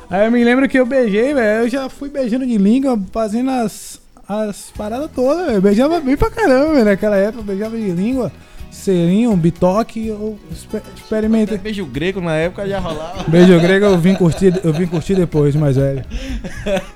[0.10, 1.64] Aí eu me lembro que eu beijei, velho.
[1.64, 5.62] Eu já fui beijando de língua, fazendo as, as paradas todas, velho.
[5.62, 6.86] Beijava bem pra caramba, velho.
[6.86, 8.32] Naquela época, eu beijava de língua,
[8.72, 10.08] selinho, bitoque.
[10.08, 11.58] Eu exper- experimentei.
[11.58, 13.24] Beijo grego na época já rolava.
[13.28, 16.04] Beijo grego eu vim curtir, eu vim curtir depois, mais velho.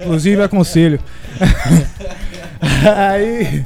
[0.01, 0.99] Inclusive aconselho.
[3.07, 3.65] Aí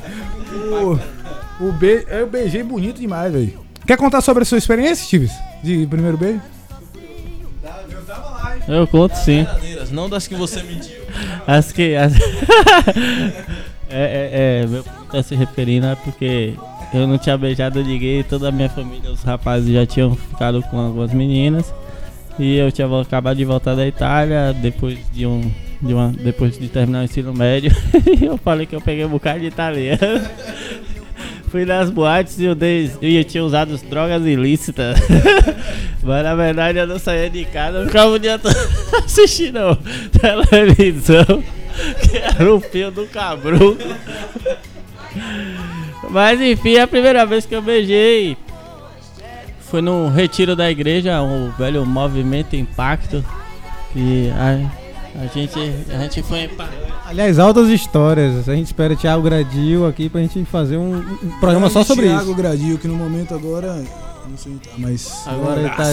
[0.53, 3.59] o, o beijo, eu beijei bonito demais, velho.
[3.85, 5.31] Quer contar sobre a sua experiência, Stives?
[5.63, 6.41] De primeiro beijo?
[8.67, 9.47] Eu conto sim.
[9.91, 10.97] Não das que você mentiu.
[11.45, 11.95] As que.
[11.95, 12.13] As...
[13.89, 16.53] é, é, é, meu tá se referindo é porque
[16.93, 20.79] eu não tinha beijado ninguém, toda a minha família, os rapazes já tinham ficado com
[20.79, 21.73] algumas meninas.
[22.39, 25.51] E eu tinha acabado de voltar da Itália depois de um.
[25.79, 27.71] De uma, depois de terminar o ensino médio,
[28.19, 30.27] eu falei que eu peguei um bocado de italiano.
[31.49, 34.99] Fui nas boates e eu, dei, eu tinha usado drogas ilícitas.
[36.01, 38.55] Mas na verdade eu não saía de casa, eu ficava o dia todo
[39.05, 39.77] assistindo
[40.49, 41.43] televisão,
[42.01, 43.77] que era o fio do cabrão.
[46.09, 48.37] Mas enfim, a primeira vez que eu beijei
[49.59, 53.23] foi no retiro da igreja, o velho movimento Impacto.
[53.91, 56.49] Que a, a gente, a gente foi
[57.05, 58.47] Aliás, altas histórias.
[58.47, 62.07] A gente espera o Thiago Gradil aqui pra gente fazer um, um programa só sobre
[62.07, 62.35] Thiago isso.
[62.35, 63.83] Gradil, que no momento agora.
[64.29, 65.23] Não sei, tá, mas.
[65.25, 65.85] Agora ele tá,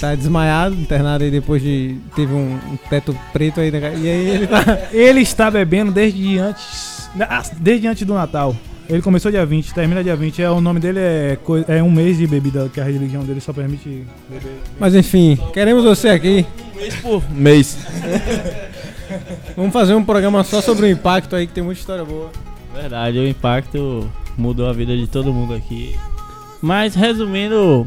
[0.00, 1.96] tá desmaiado, internado aí depois de.
[2.14, 3.70] Teve um, um teto preto aí.
[3.70, 3.94] né?
[3.96, 4.64] E aí ele tá.
[4.92, 7.08] Ele está bebendo desde antes.
[7.58, 8.54] Desde antes do Natal.
[8.88, 10.42] Ele começou dia 20, termina dia 20.
[10.42, 13.52] É, o nome dele é, é um mês de bebida, que a religião dele só
[13.52, 14.60] permite beber.
[14.80, 16.46] Mas enfim, queremos você aqui.
[16.74, 17.76] Mês por mês.
[19.54, 22.30] Vamos fazer um programa só sobre o impacto aí, que tem muita história boa.
[22.74, 25.94] Verdade, o impacto mudou a vida de todo mundo aqui.
[26.62, 27.84] Mas resumindo,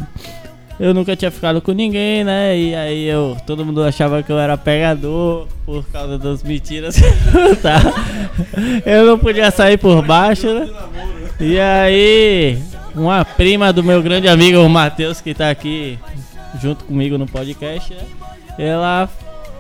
[0.82, 2.58] eu nunca tinha ficado com ninguém, né?
[2.58, 6.96] E aí eu, todo mundo achava que eu era pegador por causa das mentiras.
[7.62, 7.80] tá?
[8.84, 10.68] Eu não podia sair por baixo, né?
[11.40, 12.58] E aí,
[12.96, 16.00] uma prima do meu grande amigo o Matheus, que tá aqui
[16.60, 18.02] junto comigo no podcast, né?
[18.58, 19.08] Ela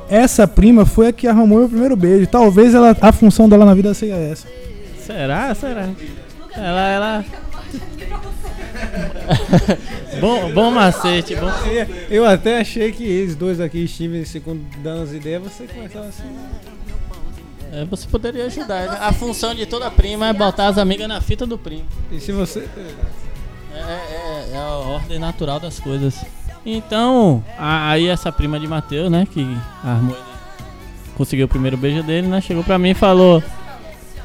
[0.10, 2.25] Essa prima foi a que arrumou meu primeiro beijo.
[2.25, 4.47] Talvez ela, a função dela na vida seja essa.
[5.05, 5.53] Será?
[5.53, 5.88] Será?
[6.57, 7.25] Ela, ela.
[10.19, 11.49] Bom, bom macete, bom.
[12.10, 16.23] Eu até achei que eles dois aqui, Steven, segundo dando as ideias, você começava assim.
[17.73, 18.88] É, você poderia ajudar.
[18.88, 18.97] né?
[18.99, 21.86] A função de toda prima é botar as amigas na fita do primo.
[22.12, 22.67] E se você.
[23.73, 26.15] É, é- é a ordem natural das coisas.
[26.65, 29.41] Então, a- aí essa prima de Matheus, né, que
[29.84, 30.25] armou ele,
[31.15, 33.41] conseguiu o primeiro beijo dele, né, chegou pra mim e falou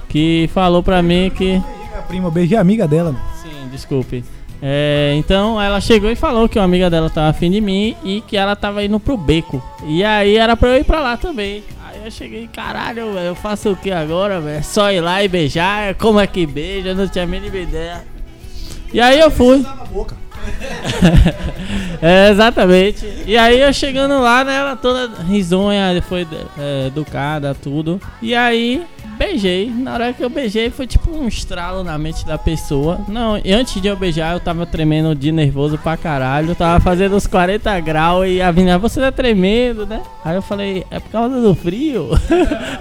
[0.09, 1.63] que falou pra mim que
[1.97, 3.15] A prima, eu beijei a amiga dela.
[3.43, 4.23] Sim, desculpe.
[4.63, 8.21] É, então ela chegou e falou que uma amiga dela tava afim de mim e
[8.23, 9.63] que ela tava indo pro beco.
[9.87, 11.63] E aí era pra eu ir pra lá também.
[11.85, 14.59] Aí eu cheguei, caralho, velho, eu faço o que agora, velho?
[14.59, 15.95] É Só ir lá e beijar?
[15.97, 16.89] Como é que beija?
[16.89, 18.05] Eu não tinha a mínima ideia.
[18.93, 19.65] E aí eu fui.
[22.01, 23.07] é, exatamente.
[23.27, 26.27] E aí eu chegando lá, né, ela toda risonha, foi
[26.59, 28.01] é, educada, tudo.
[28.23, 28.85] E aí
[29.17, 29.71] beijei.
[29.71, 33.01] Na hora que eu beijei, foi tipo um estralo na mente da pessoa.
[33.09, 36.51] Não, e antes de eu beijar, eu tava tremendo de nervoso pra caralho.
[36.51, 40.03] Eu tava fazendo uns 40 graus e a menina, você tá tremendo, né?
[40.25, 42.11] Aí eu falei, é por causa do frio.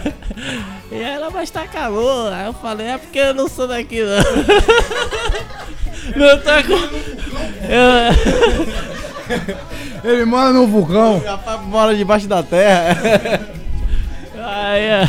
[0.91, 2.32] e ela, mas tá calor.
[2.32, 4.17] Aí eu falei, é porque eu não sou daqui, não.
[6.15, 6.76] não tô com.
[7.65, 8.76] Eu...
[10.04, 11.19] Ele mora no vulcão.
[11.26, 13.50] Rapaz, mora debaixo da terra.
[14.38, 15.08] Aí, é.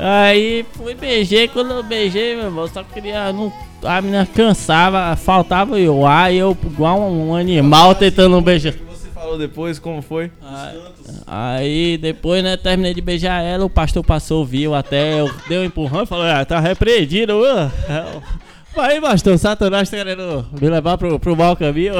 [0.00, 3.32] Aí fui beijei, quando eu beijei, meu irmão, só queria.
[3.32, 8.74] Não, a menina cansava, faltava o ar e eu igual um animal tentando beijar.
[8.90, 10.30] Você falou depois como foi?
[10.42, 10.80] Aí,
[11.26, 15.64] aí depois, né, terminei de beijar ela, o pastor passou, viu até, eu dei um
[15.64, 18.22] empurrão e falou, ah, tá repreendido, uh.
[18.76, 21.94] Aí, pastor, Satanás tá querendo me levar pro, pro mau caminho.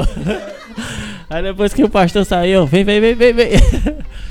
[1.29, 3.49] Aí depois que o pastor saiu, vem, vem, vem, vem, vem.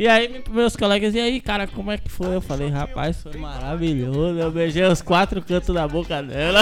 [0.00, 2.36] E aí me- meus colegas, e aí, cara, como é que foi?
[2.36, 4.38] Eu falei, rapaz, foi maravilhoso.
[4.38, 6.60] Eu beijei os quatro cantos da boca dela.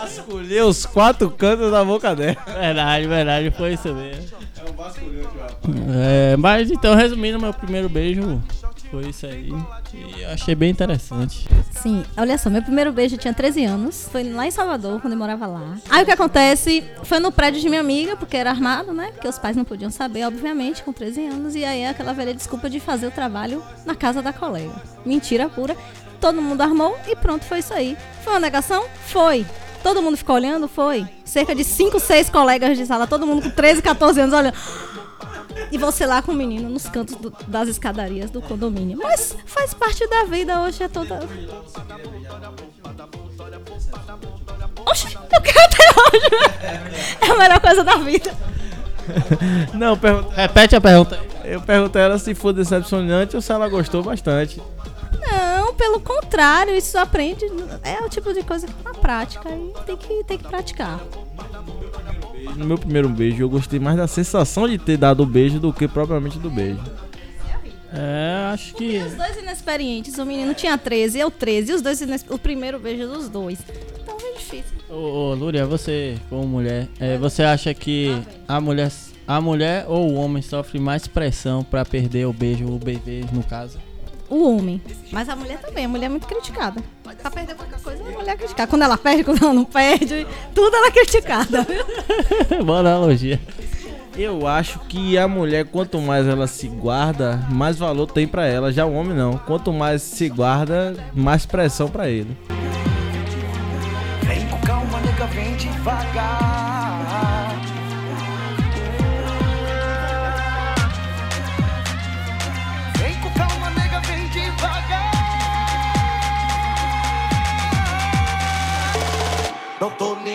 [0.00, 2.36] Vasculhei os quatro cantos da boca dela.
[2.46, 4.24] verdade, verdade, foi isso mesmo.
[4.56, 5.56] É um vasculhante, rapaz.
[5.94, 8.42] É, mas então, resumindo, meu primeiro beijo
[8.90, 9.50] foi isso aí.
[9.94, 11.48] E eu achei bem interessante.
[11.70, 14.08] Sim, olha só, meu primeiro beijo eu tinha 13 anos.
[14.10, 15.76] Foi lá em Salvador, quando eu morava lá.
[15.88, 16.84] Aí o que acontece?
[17.04, 19.10] Foi no prédio de minha amiga, porque era armado, né?
[19.12, 21.54] Porque os pais não podiam saber, obviamente, com 13 anos.
[21.54, 24.74] E aí aquela velha desculpa de fazer o trabalho na casa da colega.
[25.04, 25.76] Mentira pura.
[26.20, 27.96] Todo mundo armou e pronto, foi isso aí.
[28.24, 28.84] Foi uma negação?
[29.06, 29.46] Foi.
[29.82, 30.66] Todo mundo ficou olhando?
[30.66, 31.06] Foi.
[31.24, 34.54] Cerca de 5, 6 colegas de sala, todo mundo com 13, 14 anos olhando.
[35.70, 38.98] E você lá com o menino nos cantos do- das escadarias do condomínio.
[39.02, 41.20] Mas faz parte da vida, hoje é toda.
[44.86, 47.18] Oxe, eu quero até hoje.
[47.20, 48.34] É a melhor coisa da vida.
[49.74, 51.18] Não, pergunta- Repete a pergunta.
[51.44, 54.62] eu perguntei a ela se foi decepcionante ou se ela gostou bastante.
[55.20, 57.44] Não, pelo contrário, isso aprende.
[57.82, 60.98] É o tipo de coisa que na prática e tem que, tem que praticar.
[62.56, 65.72] No meu primeiro beijo, eu gostei mais da sensação de ter dado o beijo do
[65.72, 66.80] que propriamente do beijo.
[67.92, 68.98] É, acho que.
[68.98, 72.24] Os dois inexperientes, o menino tinha 13, eu 13, e os dois inex...
[72.28, 73.58] o primeiro beijo dos dois.
[74.02, 74.76] Então é difícil.
[74.90, 78.10] Ô, ô Lúria, você, como mulher, é, você acha que
[78.46, 78.92] a mulher,
[79.26, 83.42] a mulher ou o homem sofre mais pressão pra perder o beijo, o bebê, no
[83.42, 83.78] caso?
[84.30, 84.80] O homem.
[85.10, 86.82] Mas a mulher também, a mulher é muito criticada.
[87.02, 88.68] Pra perder qualquer coisa, a mulher é criticada.
[88.68, 91.66] Quando ela perde, quando ela não perde, tudo ela é criticada.
[92.64, 93.40] Boa analogia.
[94.16, 98.72] Eu acho que a mulher, quanto mais ela se guarda, mais valor tem pra ela.
[98.72, 99.38] Já o homem não.
[99.38, 102.36] Quanto mais se guarda, mais pressão pra ele.
[104.22, 106.47] Vem com calma, nega, vem devagar.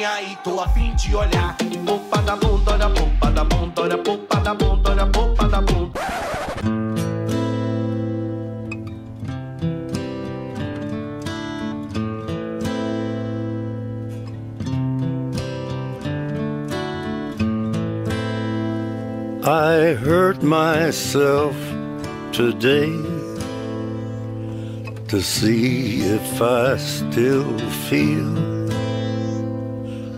[0.03, 1.55] Nem aí, tô a fim de olhar.
[1.85, 5.99] Popa da bunda, olha, popa da bunda, olha, popa da bunda, olha, popa da bunda.
[19.45, 21.55] I hurt myself
[22.33, 22.91] today
[25.07, 28.52] to see if I still feel.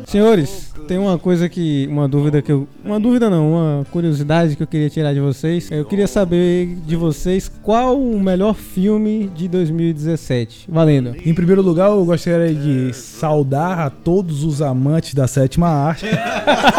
[0.05, 1.87] Senhores, tem uma coisa que.
[1.89, 2.67] Uma dúvida que eu.
[2.83, 5.69] Uma dúvida não, uma curiosidade que eu queria tirar de vocês.
[5.71, 10.67] Eu queria saber de vocês qual o melhor filme de 2017.
[10.69, 11.15] Valendo.
[11.25, 16.05] Em primeiro lugar, eu gostaria de saudar a todos os amantes da sétima arte.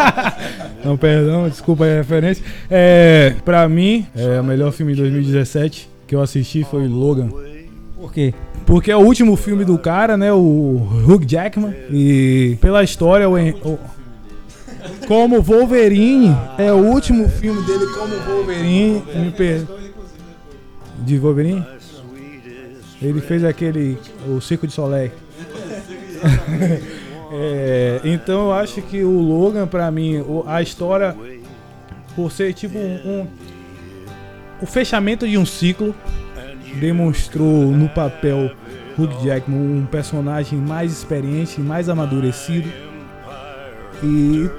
[0.83, 2.43] Não, perdão, desculpa a referência.
[2.69, 7.29] É, pra mim, é, o melhor filme de 2017 que eu assisti foi Logan.
[7.95, 8.33] Por quê?
[8.67, 10.31] Porque é o último filme do cara, né?
[10.31, 11.73] O Hugh Jackman.
[11.89, 13.79] E pela história, o,
[15.07, 19.01] como Wolverine, é o último filme dele como Wolverine.
[19.35, 19.65] Per...
[20.99, 21.65] De Wolverine?
[23.01, 23.97] Ele fez aquele.
[24.27, 25.11] O Circo de Soleil.
[27.29, 31.13] É, então eu acho que o Logan, pra mim, a história,
[32.15, 33.27] por ser tipo um, um-
[34.61, 35.93] o fechamento de um ciclo,
[36.79, 38.51] demonstrou no papel
[38.97, 42.69] Hugh Jackman um personagem mais experiente, mais amadurecido.
[44.03, 44.49] E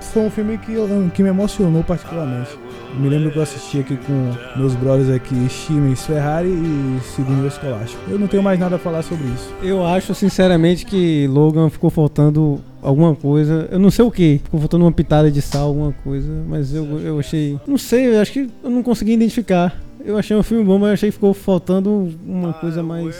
[0.00, 2.50] foi um filme que, eu- que me emocionou particularmente.
[2.98, 8.02] Me lembro que eu assisti aqui com meus brothers aqui, Steven Ferrari e Segundo Escolástico.
[8.10, 9.50] Eu não tenho mais nada a falar sobre isso.
[9.62, 13.66] Eu acho sinceramente que Logan ficou faltando alguma coisa.
[13.72, 14.42] Eu não sei o que.
[14.44, 16.30] Ficou faltando uma pitada de sal, alguma coisa.
[16.46, 17.58] Mas eu, eu achei.
[17.66, 19.74] Não sei, eu acho que eu não consegui identificar.
[20.04, 23.16] Eu achei um filme bom, mas eu achei que ficou faltando uma coisa mais.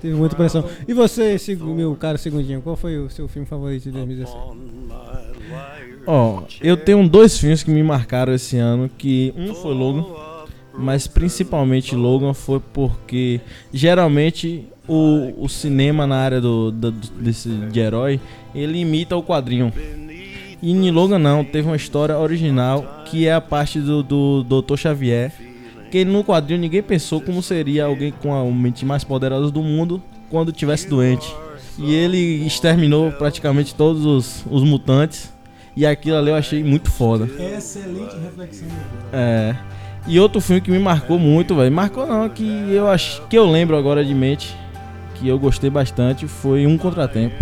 [0.00, 0.64] Teve muita pressão.
[0.88, 4.36] E você, meu caro Segundinho, qual foi o seu filme favorito de 2017?
[6.06, 10.04] Ó, eu tenho dois filmes que me marcaram esse ano, que um foi Logan,
[10.72, 13.40] mas principalmente Logan foi porque
[13.72, 18.18] geralmente o, o cinema na área do, do- desse, de herói,
[18.54, 19.70] ele imita o quadrinho.
[20.62, 24.76] E em Logan não, teve uma história original que é a parte do, do Dr.
[24.76, 25.32] Xavier,
[25.90, 30.02] que no quadrinho ninguém pensou como seria alguém com a mente mais poderosa do mundo
[30.30, 31.34] quando tivesse doente.
[31.78, 35.32] E ele exterminou praticamente todos os, os mutantes.
[35.76, 37.28] E aquilo ali eu achei muito foda.
[37.56, 38.68] Excelente reflexão.
[39.12, 39.56] É.
[40.06, 41.72] E outro filme que me marcou muito, velho.
[41.72, 44.56] Marcou não, que eu acho que eu lembro agora de mente,
[45.14, 47.36] que eu gostei bastante, foi Um Contratempo.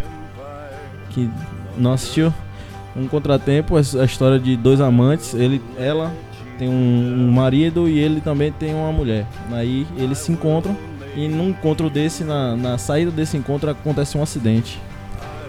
[1.11, 1.28] Que
[1.76, 2.32] não assistiu?
[2.96, 6.12] Um Contratempo, a história de dois amantes, ele, ela
[6.59, 9.27] tem um, marido e ele também tem uma mulher.
[9.51, 10.77] Aí eles se encontram
[11.17, 14.81] e num encontro desse, na, na saída desse encontro acontece um acidente.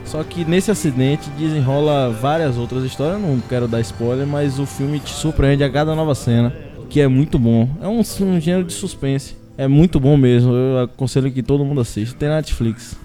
[0.05, 4.99] Só que nesse acidente desenrola várias outras histórias, não quero dar spoiler, mas o filme
[4.99, 6.53] te surpreende a cada nova cena,
[6.89, 7.69] que é muito bom.
[7.81, 11.81] É um, um gênero de suspense, é muito bom mesmo, eu aconselho que todo mundo
[11.81, 12.15] assista.
[12.17, 12.97] Tem na Netflix,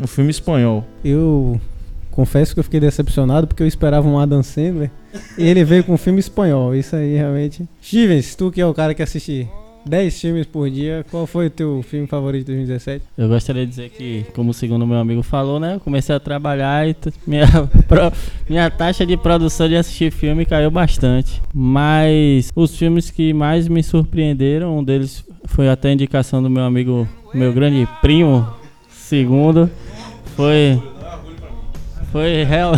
[0.00, 0.84] um filme espanhol.
[1.04, 1.60] Eu
[2.14, 4.90] confesso que eu fiquei decepcionado porque eu esperava um Adam Sandler
[5.36, 6.74] e ele veio com um filme espanhol.
[6.74, 7.64] Isso aí realmente.
[7.82, 9.48] Stevens, tu que é o cara que assiste
[9.86, 13.04] 10 filmes por dia, qual foi o teu filme favorito de 2017?
[13.18, 15.74] Eu gostaria de dizer que, como segundo meu amigo falou, né?
[15.74, 16.96] Eu comecei a trabalhar e
[17.26, 17.46] minha,
[17.86, 18.10] pro-
[18.48, 21.42] minha taxa de produção de assistir filme caiu bastante.
[21.52, 26.62] Mas os filmes que mais me surpreenderam, um deles foi até a indicação do meu
[26.64, 28.46] amigo, meu grande primo,
[28.90, 29.68] segundo,
[30.36, 30.80] foi.
[32.14, 32.74] Foi real.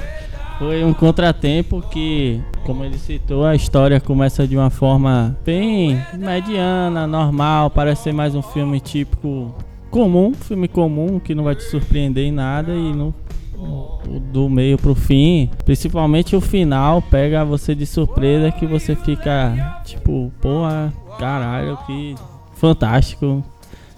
[0.58, 7.06] Foi um contratempo que, como ele citou, a história começa de uma forma bem mediana,
[7.06, 9.54] normal, parece ser mais um filme típico
[9.90, 12.94] comum, filme comum que não vai te surpreender em nada e
[14.32, 20.32] do meio pro fim, principalmente o final pega você de surpresa que você fica tipo,
[20.40, 22.14] porra, caralho, que
[22.54, 23.44] fantástico.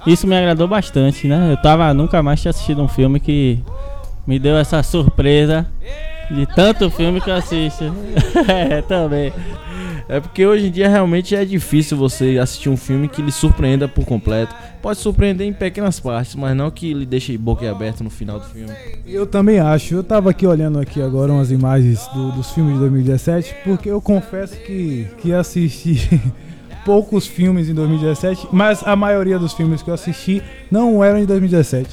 [0.05, 1.53] Isso me agradou bastante, né?
[1.53, 3.63] Eu tava nunca mais tinha assistido um filme que
[4.27, 5.67] me deu essa surpresa
[6.31, 7.85] de tanto filme que eu assisto.
[8.49, 9.33] é, também.
[10.09, 13.87] É porque hoje em dia realmente é difícil você assistir um filme que lhe surpreenda
[13.87, 14.53] por completo.
[14.83, 18.47] Pode surpreender em pequenas partes, mas não que lhe deixe boca aberta no final do
[18.47, 18.73] filme.
[19.07, 19.95] Eu também acho.
[19.95, 24.01] Eu tava aqui olhando aqui agora umas imagens do- dos filmes de 2017, porque eu
[24.01, 26.21] confesso que, que assisti
[26.85, 31.25] poucos filmes em 2017, mas a maioria dos filmes que eu assisti não eram em
[31.27, 31.89] 2017.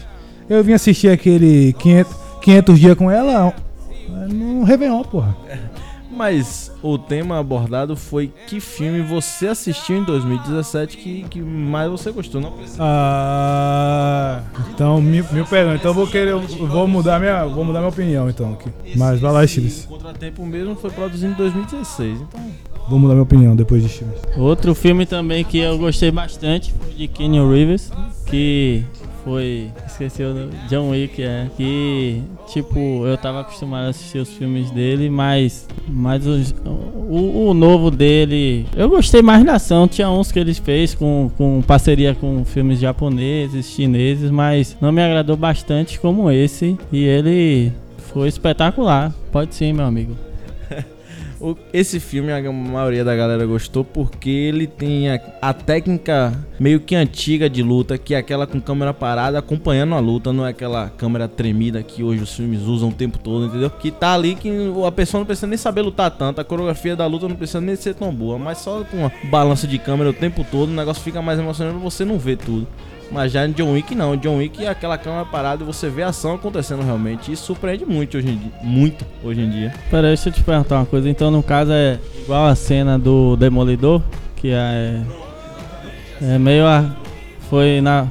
[0.49, 5.35] Eu vim assistir aquele 500, 500 dias com ela é, no Réveillon, porra.
[6.09, 12.11] Mas o tema abordado foi que filme você assistiu em 2017 que, que mais você
[12.11, 12.41] gostou.
[12.41, 12.79] Não precisa.
[12.81, 14.41] Ah,
[14.73, 15.75] então mil, mil perdão.
[15.75, 18.69] Então eu vou querer, vou mudar minha, vou mudar minha opinião então aqui.
[18.95, 19.85] Mas vai lá, Chiles.
[19.85, 22.19] O Contratempo mesmo foi produzido em 2016.
[22.19, 22.41] Então,
[22.89, 24.19] Vou mudar minha opinião depois de Chiles.
[24.37, 27.91] Outro filme também que eu gostei bastante foi de Kenyon Reeves,
[28.25, 28.83] que
[29.27, 29.69] foi.
[29.85, 30.51] Esqueci o nome.
[30.69, 31.47] John Wick, é.
[31.57, 32.21] Que,
[32.53, 35.67] tipo, eu tava acostumado a assistir os filmes dele, mas.
[35.87, 36.55] Mas os-
[37.09, 38.65] o, o novo dele.
[38.75, 39.87] Eu gostei mais da ação.
[39.87, 45.01] Tinha uns que ele fez com, com parceria com filmes japoneses, chineses, mas não me
[45.01, 46.77] agradou bastante como esse.
[46.91, 47.71] E ele
[48.13, 49.13] foi espetacular.
[49.31, 50.15] Pode sim, meu amigo.
[51.39, 56.79] O- esse filme a maioria da galera gostou porque ele tem a, a técnica meio
[56.79, 60.49] que antiga de luta, que é aquela com câmera parada acompanhando a luta, não é
[60.49, 63.69] aquela câmera tremida que hoje os filmes usam o tempo todo, entendeu?
[63.69, 64.49] Que tá ali que
[64.85, 67.75] a pessoa não precisa nem saber lutar tanto, a coreografia da luta não precisa nem
[67.75, 71.03] ser tão boa, mas só com uma balança de câmera o tempo todo, o negócio
[71.03, 72.67] fica mais emocionante, você não vê tudo.
[73.11, 76.03] Mas já em John Wick não, John Wick é aquela câmera parada e você vê
[76.03, 77.31] a ação acontecendo realmente.
[77.31, 79.73] Isso surpreende muito hoje em dia, muito hoje em dia.
[79.89, 81.09] Pera, deixa eu te perguntar uma coisa.
[81.09, 84.01] Então, no caso, é igual a cena do Demolidor,
[84.35, 85.01] que é.
[86.21, 86.95] É meio a.
[87.49, 88.07] Foi na.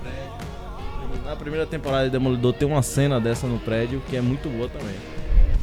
[1.27, 4.69] Na primeira temporada de Demolidor tem uma cena dessa no prédio que é muito boa
[4.69, 4.95] também.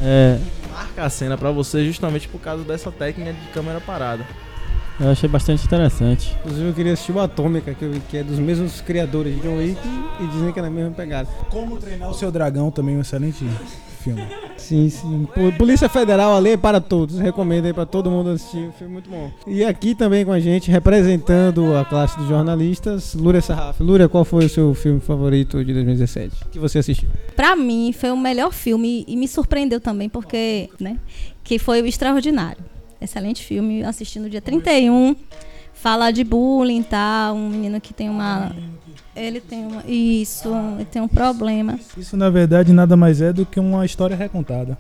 [0.02, 0.38] É,
[0.72, 4.26] Marca a cena pra você justamente por causa dessa técnica de câmera parada.
[5.04, 6.36] Eu achei bastante interessante.
[6.40, 7.74] Inclusive eu queria assistir o Atômica,
[8.10, 9.78] que, é dos mesmos criadores de John Wick
[10.22, 11.28] e dizem que é na mesma pegada.
[11.50, 13.46] Como treinar o seu dragão também é um excelente
[14.02, 14.24] filme.
[14.58, 15.28] Sim, sim.
[15.34, 17.20] Po- Polícia Federal, a lei é para todos.
[17.20, 18.58] Recomendo aí pra todo mundo assistir.
[18.68, 19.32] Um filme muito bom.
[19.48, 23.80] E aqui também com a gente, representando a classe de jornalistas, Lúria Sarraf.
[23.82, 26.36] Lúria, qual foi o seu filme favorito de 2017?
[26.52, 27.10] Que você assistiu?
[27.36, 30.98] Pra mim, foi o melhor filme e me surpreendeu também, porque, né?
[31.44, 32.64] Que foi o Extraordinário.
[33.04, 35.16] Excelente filme, assisti no dia 31.
[35.74, 38.56] Fala de bullying e tal, um menino que tem uma.
[39.16, 39.84] Ele tem uma.
[39.86, 41.78] Isso, ele tem um problema.
[41.98, 44.78] Isso, na verdade, nada mais é do que uma história recontada.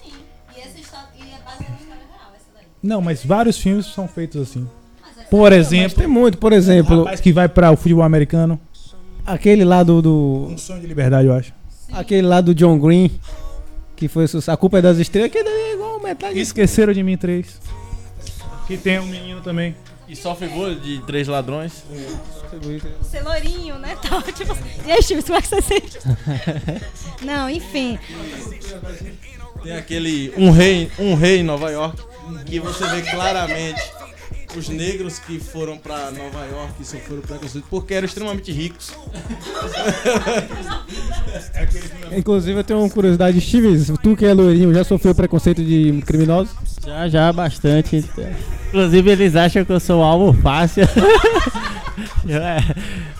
[0.00, 0.12] Sim,
[0.56, 2.64] e essa história é baseada história real, essa daí.
[2.82, 4.68] Não, mas vários filmes são feitos assim.
[5.30, 8.58] Por Mas exemplo, tem muito, por exemplo, rapaz que vai para o futebol americano.
[9.26, 11.52] aquele lá do, do- Um sonho de liberdade, eu acho.
[11.92, 13.10] aquele lá do John Green,
[13.96, 15.67] que foi a culpa é das estrelas, que é
[15.98, 16.38] igual metade.
[16.38, 17.60] Esqueceram de mim três.
[18.66, 19.74] Que tem um menino também.
[20.08, 21.84] E sofre bullying de três ladrões.
[23.02, 23.96] Ser loirinho, né?
[24.00, 24.62] Tal, tipo assim.
[24.86, 25.98] E aí, Steve, como é que você sente?
[27.22, 27.98] Não, enfim.
[29.62, 32.00] Tem aquele Um Rei, um rei em Nova York,
[32.46, 33.82] que você vê claramente
[34.56, 38.92] os negros que foram pra Nova York e sofreram preconceito porque eram extremamente ricos.
[42.16, 46.54] Inclusive, eu tenho uma curiosidade, Steve, tu que é loirinho, já sofreu preconceito de criminosos?
[46.84, 48.04] Já, já, bastante.
[48.68, 50.84] Inclusive, eles acham que eu sou um alvo fácil.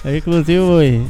[0.04, 0.60] É, inclusive,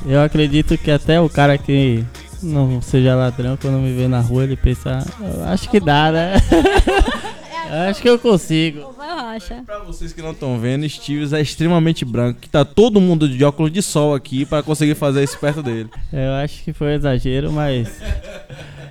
[0.07, 2.05] eu acredito que até o cara que
[2.43, 6.35] não seja ladrão, quando me vê na rua, ele pensa, "Eu acho que dá, né?
[7.71, 8.93] Acho que eu consigo.
[8.97, 9.63] Vai rocha.
[9.67, 13.45] Pra vocês que não estão vendo, Steves é extremamente branco, que tá todo mundo de
[13.45, 15.91] óculos de sol aqui pra conseguir fazer isso perto dele.
[16.13, 17.89] Eu acho que foi um exagero, mas.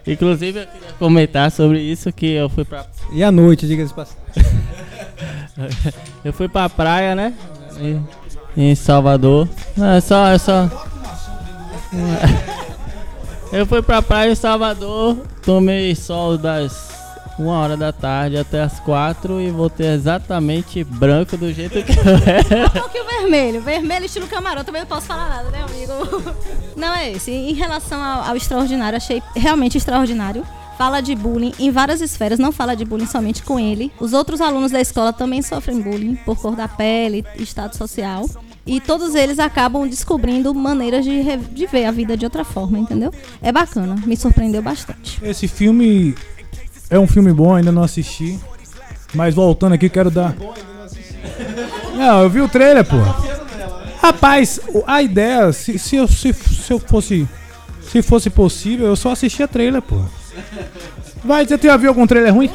[0.05, 4.21] Inclusive, eu queria comentar sobre isso que eu fui pra E à noite, diga-se passagem.
[6.23, 7.33] Eu fui pra praia, né?
[7.79, 8.07] Em,
[8.55, 9.47] em Salvador.
[9.75, 10.69] Não, é só, é só.
[13.51, 16.96] Eu fui pra praia em Salvador, tomei sol das
[17.37, 22.15] uma hora da tarde até as quatro e voltei exatamente branco do jeito que eu
[22.25, 22.69] era.
[22.69, 23.61] Qual que é o vermelho?
[23.61, 26.33] Vermelho estilo camarão, também não posso falar nada, né, amigo?
[26.75, 27.31] Não é esse.
[27.31, 30.45] Em relação ao, ao extraordinário, achei realmente extraordinário.
[30.77, 33.91] Fala de bullying em várias esferas, não fala de bullying somente com ele.
[33.99, 38.29] Os outros alunos da escola também sofrem bullying por cor da pele, estado social.
[38.63, 43.11] E todos eles acabam descobrindo maneiras de, de ver a vida de outra forma, entendeu?
[43.41, 45.19] É bacana, me surpreendeu bastante.
[45.23, 46.13] Esse filme
[46.89, 48.39] é um filme bom, ainda não assisti.
[49.13, 50.35] Mas voltando aqui, quero dar.
[51.95, 52.97] Não, eu vi o trailer, pô.
[54.01, 57.27] Rapaz, a ideia, se, se, eu, se, se eu fosse.
[57.81, 60.01] Se fosse possível, eu só assistia trailer, pô.
[61.23, 62.51] Vai, você já viu algum trailer ruim?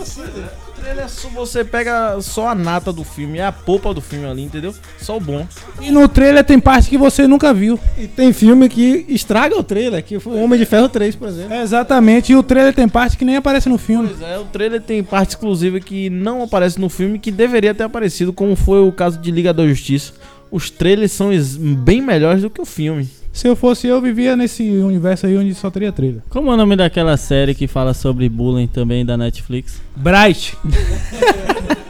[0.88, 4.26] Ele é só, você pega só a nata do filme, é a polpa do filme
[4.26, 4.74] ali, entendeu?
[4.98, 5.46] Só o bom.
[5.80, 7.78] E no trailer tem parte que você nunca viu.
[7.96, 11.28] E tem filme que estraga o trailer, que foi o Homem de Ferro 3, por
[11.28, 11.52] exemplo.
[11.52, 14.08] É, exatamente, e o trailer tem parte que nem aparece no filme.
[14.08, 17.84] Pois é, o trailer tem parte exclusiva que não aparece no filme que deveria ter
[17.84, 20.12] aparecido, como foi o caso de Liga da Justiça.
[20.50, 21.30] Os trailers são
[21.78, 23.08] bem melhores do que o filme.
[23.32, 26.20] Se eu fosse eu, vivia nesse universo aí onde só teria trailer.
[26.28, 29.80] Como é o nome daquela série que fala sobre bullying também da Netflix?
[29.96, 30.56] Bright.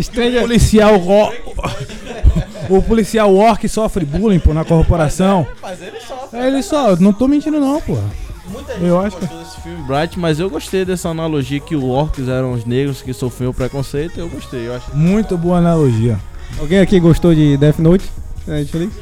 [0.00, 1.32] Stranger, policial ro-
[2.68, 5.46] o policial orc sofre bullying pô, na corporação.
[5.60, 6.28] Mas ele só.
[6.32, 7.98] É, ele só, não tô mentindo não, pô.
[8.48, 11.74] Muita gente Eu acho que- gostou desse filme Bright, mas eu gostei dessa analogia que
[11.74, 14.18] os orcs eram os negros que sofriam preconceito.
[14.18, 14.94] Eu gostei, eu acho.
[14.96, 16.16] Muito boa analogia.
[16.60, 18.04] alguém aqui gostou de Death Note?
[18.46, 18.94] Netflix?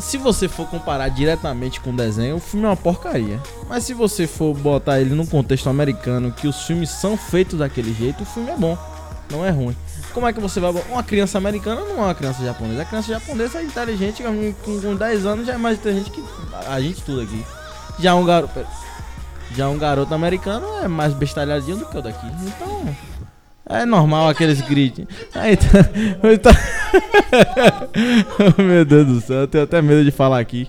[0.00, 3.40] Se você for comparar diretamente com o desenho, o filme é uma porcaria.
[3.68, 7.92] Mas se você for botar ele num contexto americano, que os filmes são feitos daquele
[7.94, 8.78] jeito, o filme é bom.
[9.30, 9.76] Não é ruim.
[10.12, 10.70] Como é que você vai.
[10.90, 12.82] Uma criança americana não é uma criança japonesa.
[12.82, 16.24] A criança japonesa é inteligente, com, com 10 anos já é mais inteligente que
[16.66, 17.44] a gente tudo aqui.
[17.98, 18.66] Já um garoto.
[19.54, 22.26] Já um garoto americano é mais bestalhadinho do que o daqui.
[22.42, 22.96] Então.
[23.68, 25.04] É normal aqueles gritos.
[25.34, 25.84] Aí tá.
[26.42, 27.88] tá-
[28.62, 30.68] Meu Deus do céu, eu tenho até medo de falar aqui.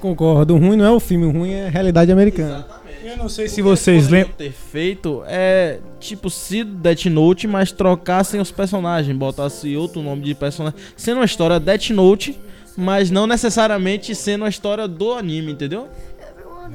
[0.00, 2.66] Concordo, o ruim não é o filme, o ruim é a realidade americana.
[3.04, 4.34] Eu não sei se vocês lembram.
[4.36, 10.34] ter feito é tipo se Death Note, mas trocassem os personagens, botasse outro nome de
[10.34, 12.36] personagem, sendo uma história Death Note,
[12.76, 15.86] mas não necessariamente sendo a história do anime, entendeu?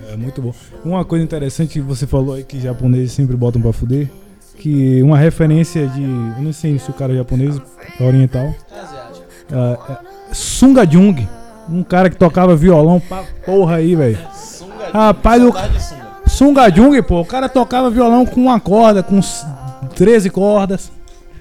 [0.10, 0.54] É muito bom.
[0.86, 4.10] Uma coisa interessante que você falou aí que japoneses sempre botam pra fuder.
[4.62, 6.04] Que uma referência de.
[6.04, 7.60] Eu não sei se o cara é japonês
[8.00, 8.54] ou oriental.
[9.52, 9.56] É,
[9.92, 9.98] é,
[10.32, 11.28] Sunga Jung.
[11.70, 14.18] Um cara que tocava violão pra porra aí, velho.
[14.94, 15.54] Rapaz, o
[16.30, 19.46] Sunga Jung, pô, o cara tocava violão com uma corda, com s-
[19.96, 20.92] 13 cordas.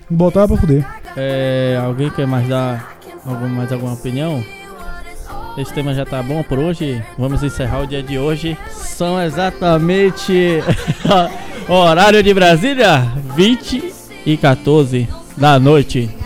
[0.08, 0.86] Botava pra fuder.
[1.16, 2.96] É, alguém quer mais dar
[3.26, 4.42] algum, mais alguma opinião?
[5.58, 7.02] Esse tema já tá bom por hoje.
[7.18, 8.56] Vamos encerrar o dia de hoje.
[8.70, 10.62] São exatamente
[11.74, 13.92] horário de Brasília, 20
[14.26, 16.19] e 14 da noite.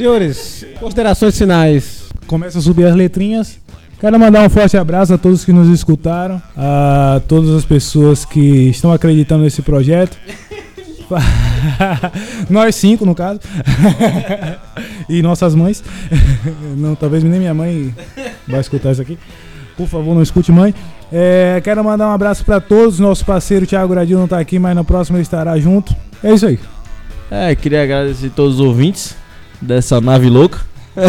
[0.00, 2.04] Senhores, considerações finais.
[2.26, 3.58] Começa a subir as letrinhas.
[4.00, 8.70] Quero mandar um forte abraço a todos que nos escutaram, a todas as pessoas que
[8.70, 10.16] estão acreditando nesse projeto.
[12.48, 13.40] Nós cinco, no caso.
[15.06, 15.84] e nossas mães.
[16.78, 17.94] Não, talvez nem minha mãe
[18.48, 19.18] vai escutar isso aqui.
[19.76, 20.74] Por favor, não escute mãe.
[21.12, 22.98] É, quero mandar um abraço para todos.
[22.98, 25.94] Nosso parceiro Thiago Gradil não tá aqui, mas no próximo ele estará junto.
[26.24, 26.58] É isso aí.
[27.30, 29.19] É, queria agradecer a todos os ouvintes
[29.60, 30.60] dessa nave louca.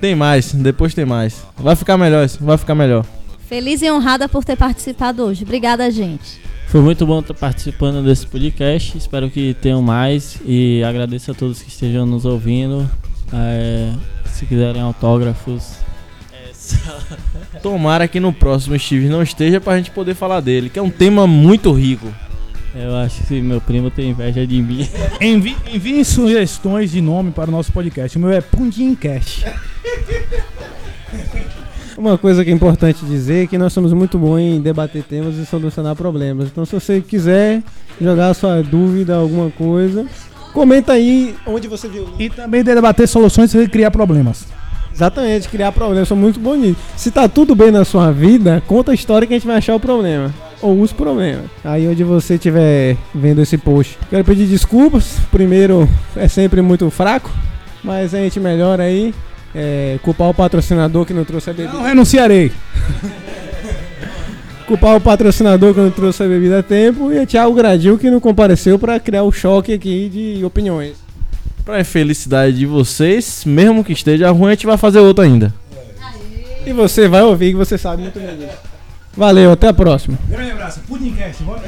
[0.00, 1.44] tem mais, depois tem mais.
[1.56, 3.04] Vai ficar melhor, isso, vai ficar melhor.
[3.48, 5.44] Feliz e honrada por ter participado hoje.
[5.44, 6.38] Obrigada, gente.
[6.66, 8.98] Foi muito bom estar participando desse podcast.
[8.98, 10.38] Espero que tenham mais.
[10.44, 12.88] E agradeço a todos que estejam nos ouvindo.
[13.32, 13.90] É,
[14.26, 15.76] se quiserem autógrafos.
[16.30, 16.98] é só-
[17.62, 20.90] Tomara que no próximo Steve não esteja pra gente poder falar dele, que é um
[20.90, 22.06] tema muito rico.
[22.74, 24.88] Eu acho que meu primo tem inveja de mim.
[25.20, 28.16] Envi, enviem sugestões de nome para o nosso podcast.
[28.16, 29.44] O meu é Pundim Cash.
[31.96, 35.36] Uma coisa que é importante dizer é que nós somos muito bons em debater temas
[35.36, 36.48] e solucionar problemas.
[36.48, 37.62] Então, se você quiser
[38.00, 40.06] jogar sua dúvida, alguma coisa,
[40.52, 42.08] comenta aí onde você viu.
[42.18, 44.46] E também debater soluções e criar problemas.
[44.98, 46.08] Exatamente, criar problemas.
[46.08, 46.80] Sou muito bom nisso.
[46.96, 49.76] Se tá tudo bem na sua vida, conta a história que a gente vai achar
[49.76, 50.34] o problema.
[50.60, 51.44] Ou os problemas.
[51.64, 53.96] Aí onde você estiver vendo esse post.
[54.10, 55.16] Quero pedir desculpas.
[55.30, 57.30] Primeiro, é sempre muito fraco.
[57.84, 59.14] Mas a gente melhora aí.
[59.54, 61.74] É, culpar o patrocinador que não trouxe a bebida.
[61.74, 62.50] Não renunciarei.
[64.66, 67.12] Culpar o patrocinador que não trouxe a bebida a tempo.
[67.12, 71.07] E o Thiago Gradil que não compareceu para criar o choque aqui de opiniões.
[71.68, 75.52] Pra infelicidade de vocês, mesmo que esteja ruim, a gente vai fazer outro ainda.
[76.64, 78.56] E você vai ouvir que você sabe muito bem disso.
[79.14, 80.18] Valeu, até a próxima.
[80.30, 80.80] Grande abraço.
[80.88, 81.42] Pudim Cash.
[81.42, 81.60] Bora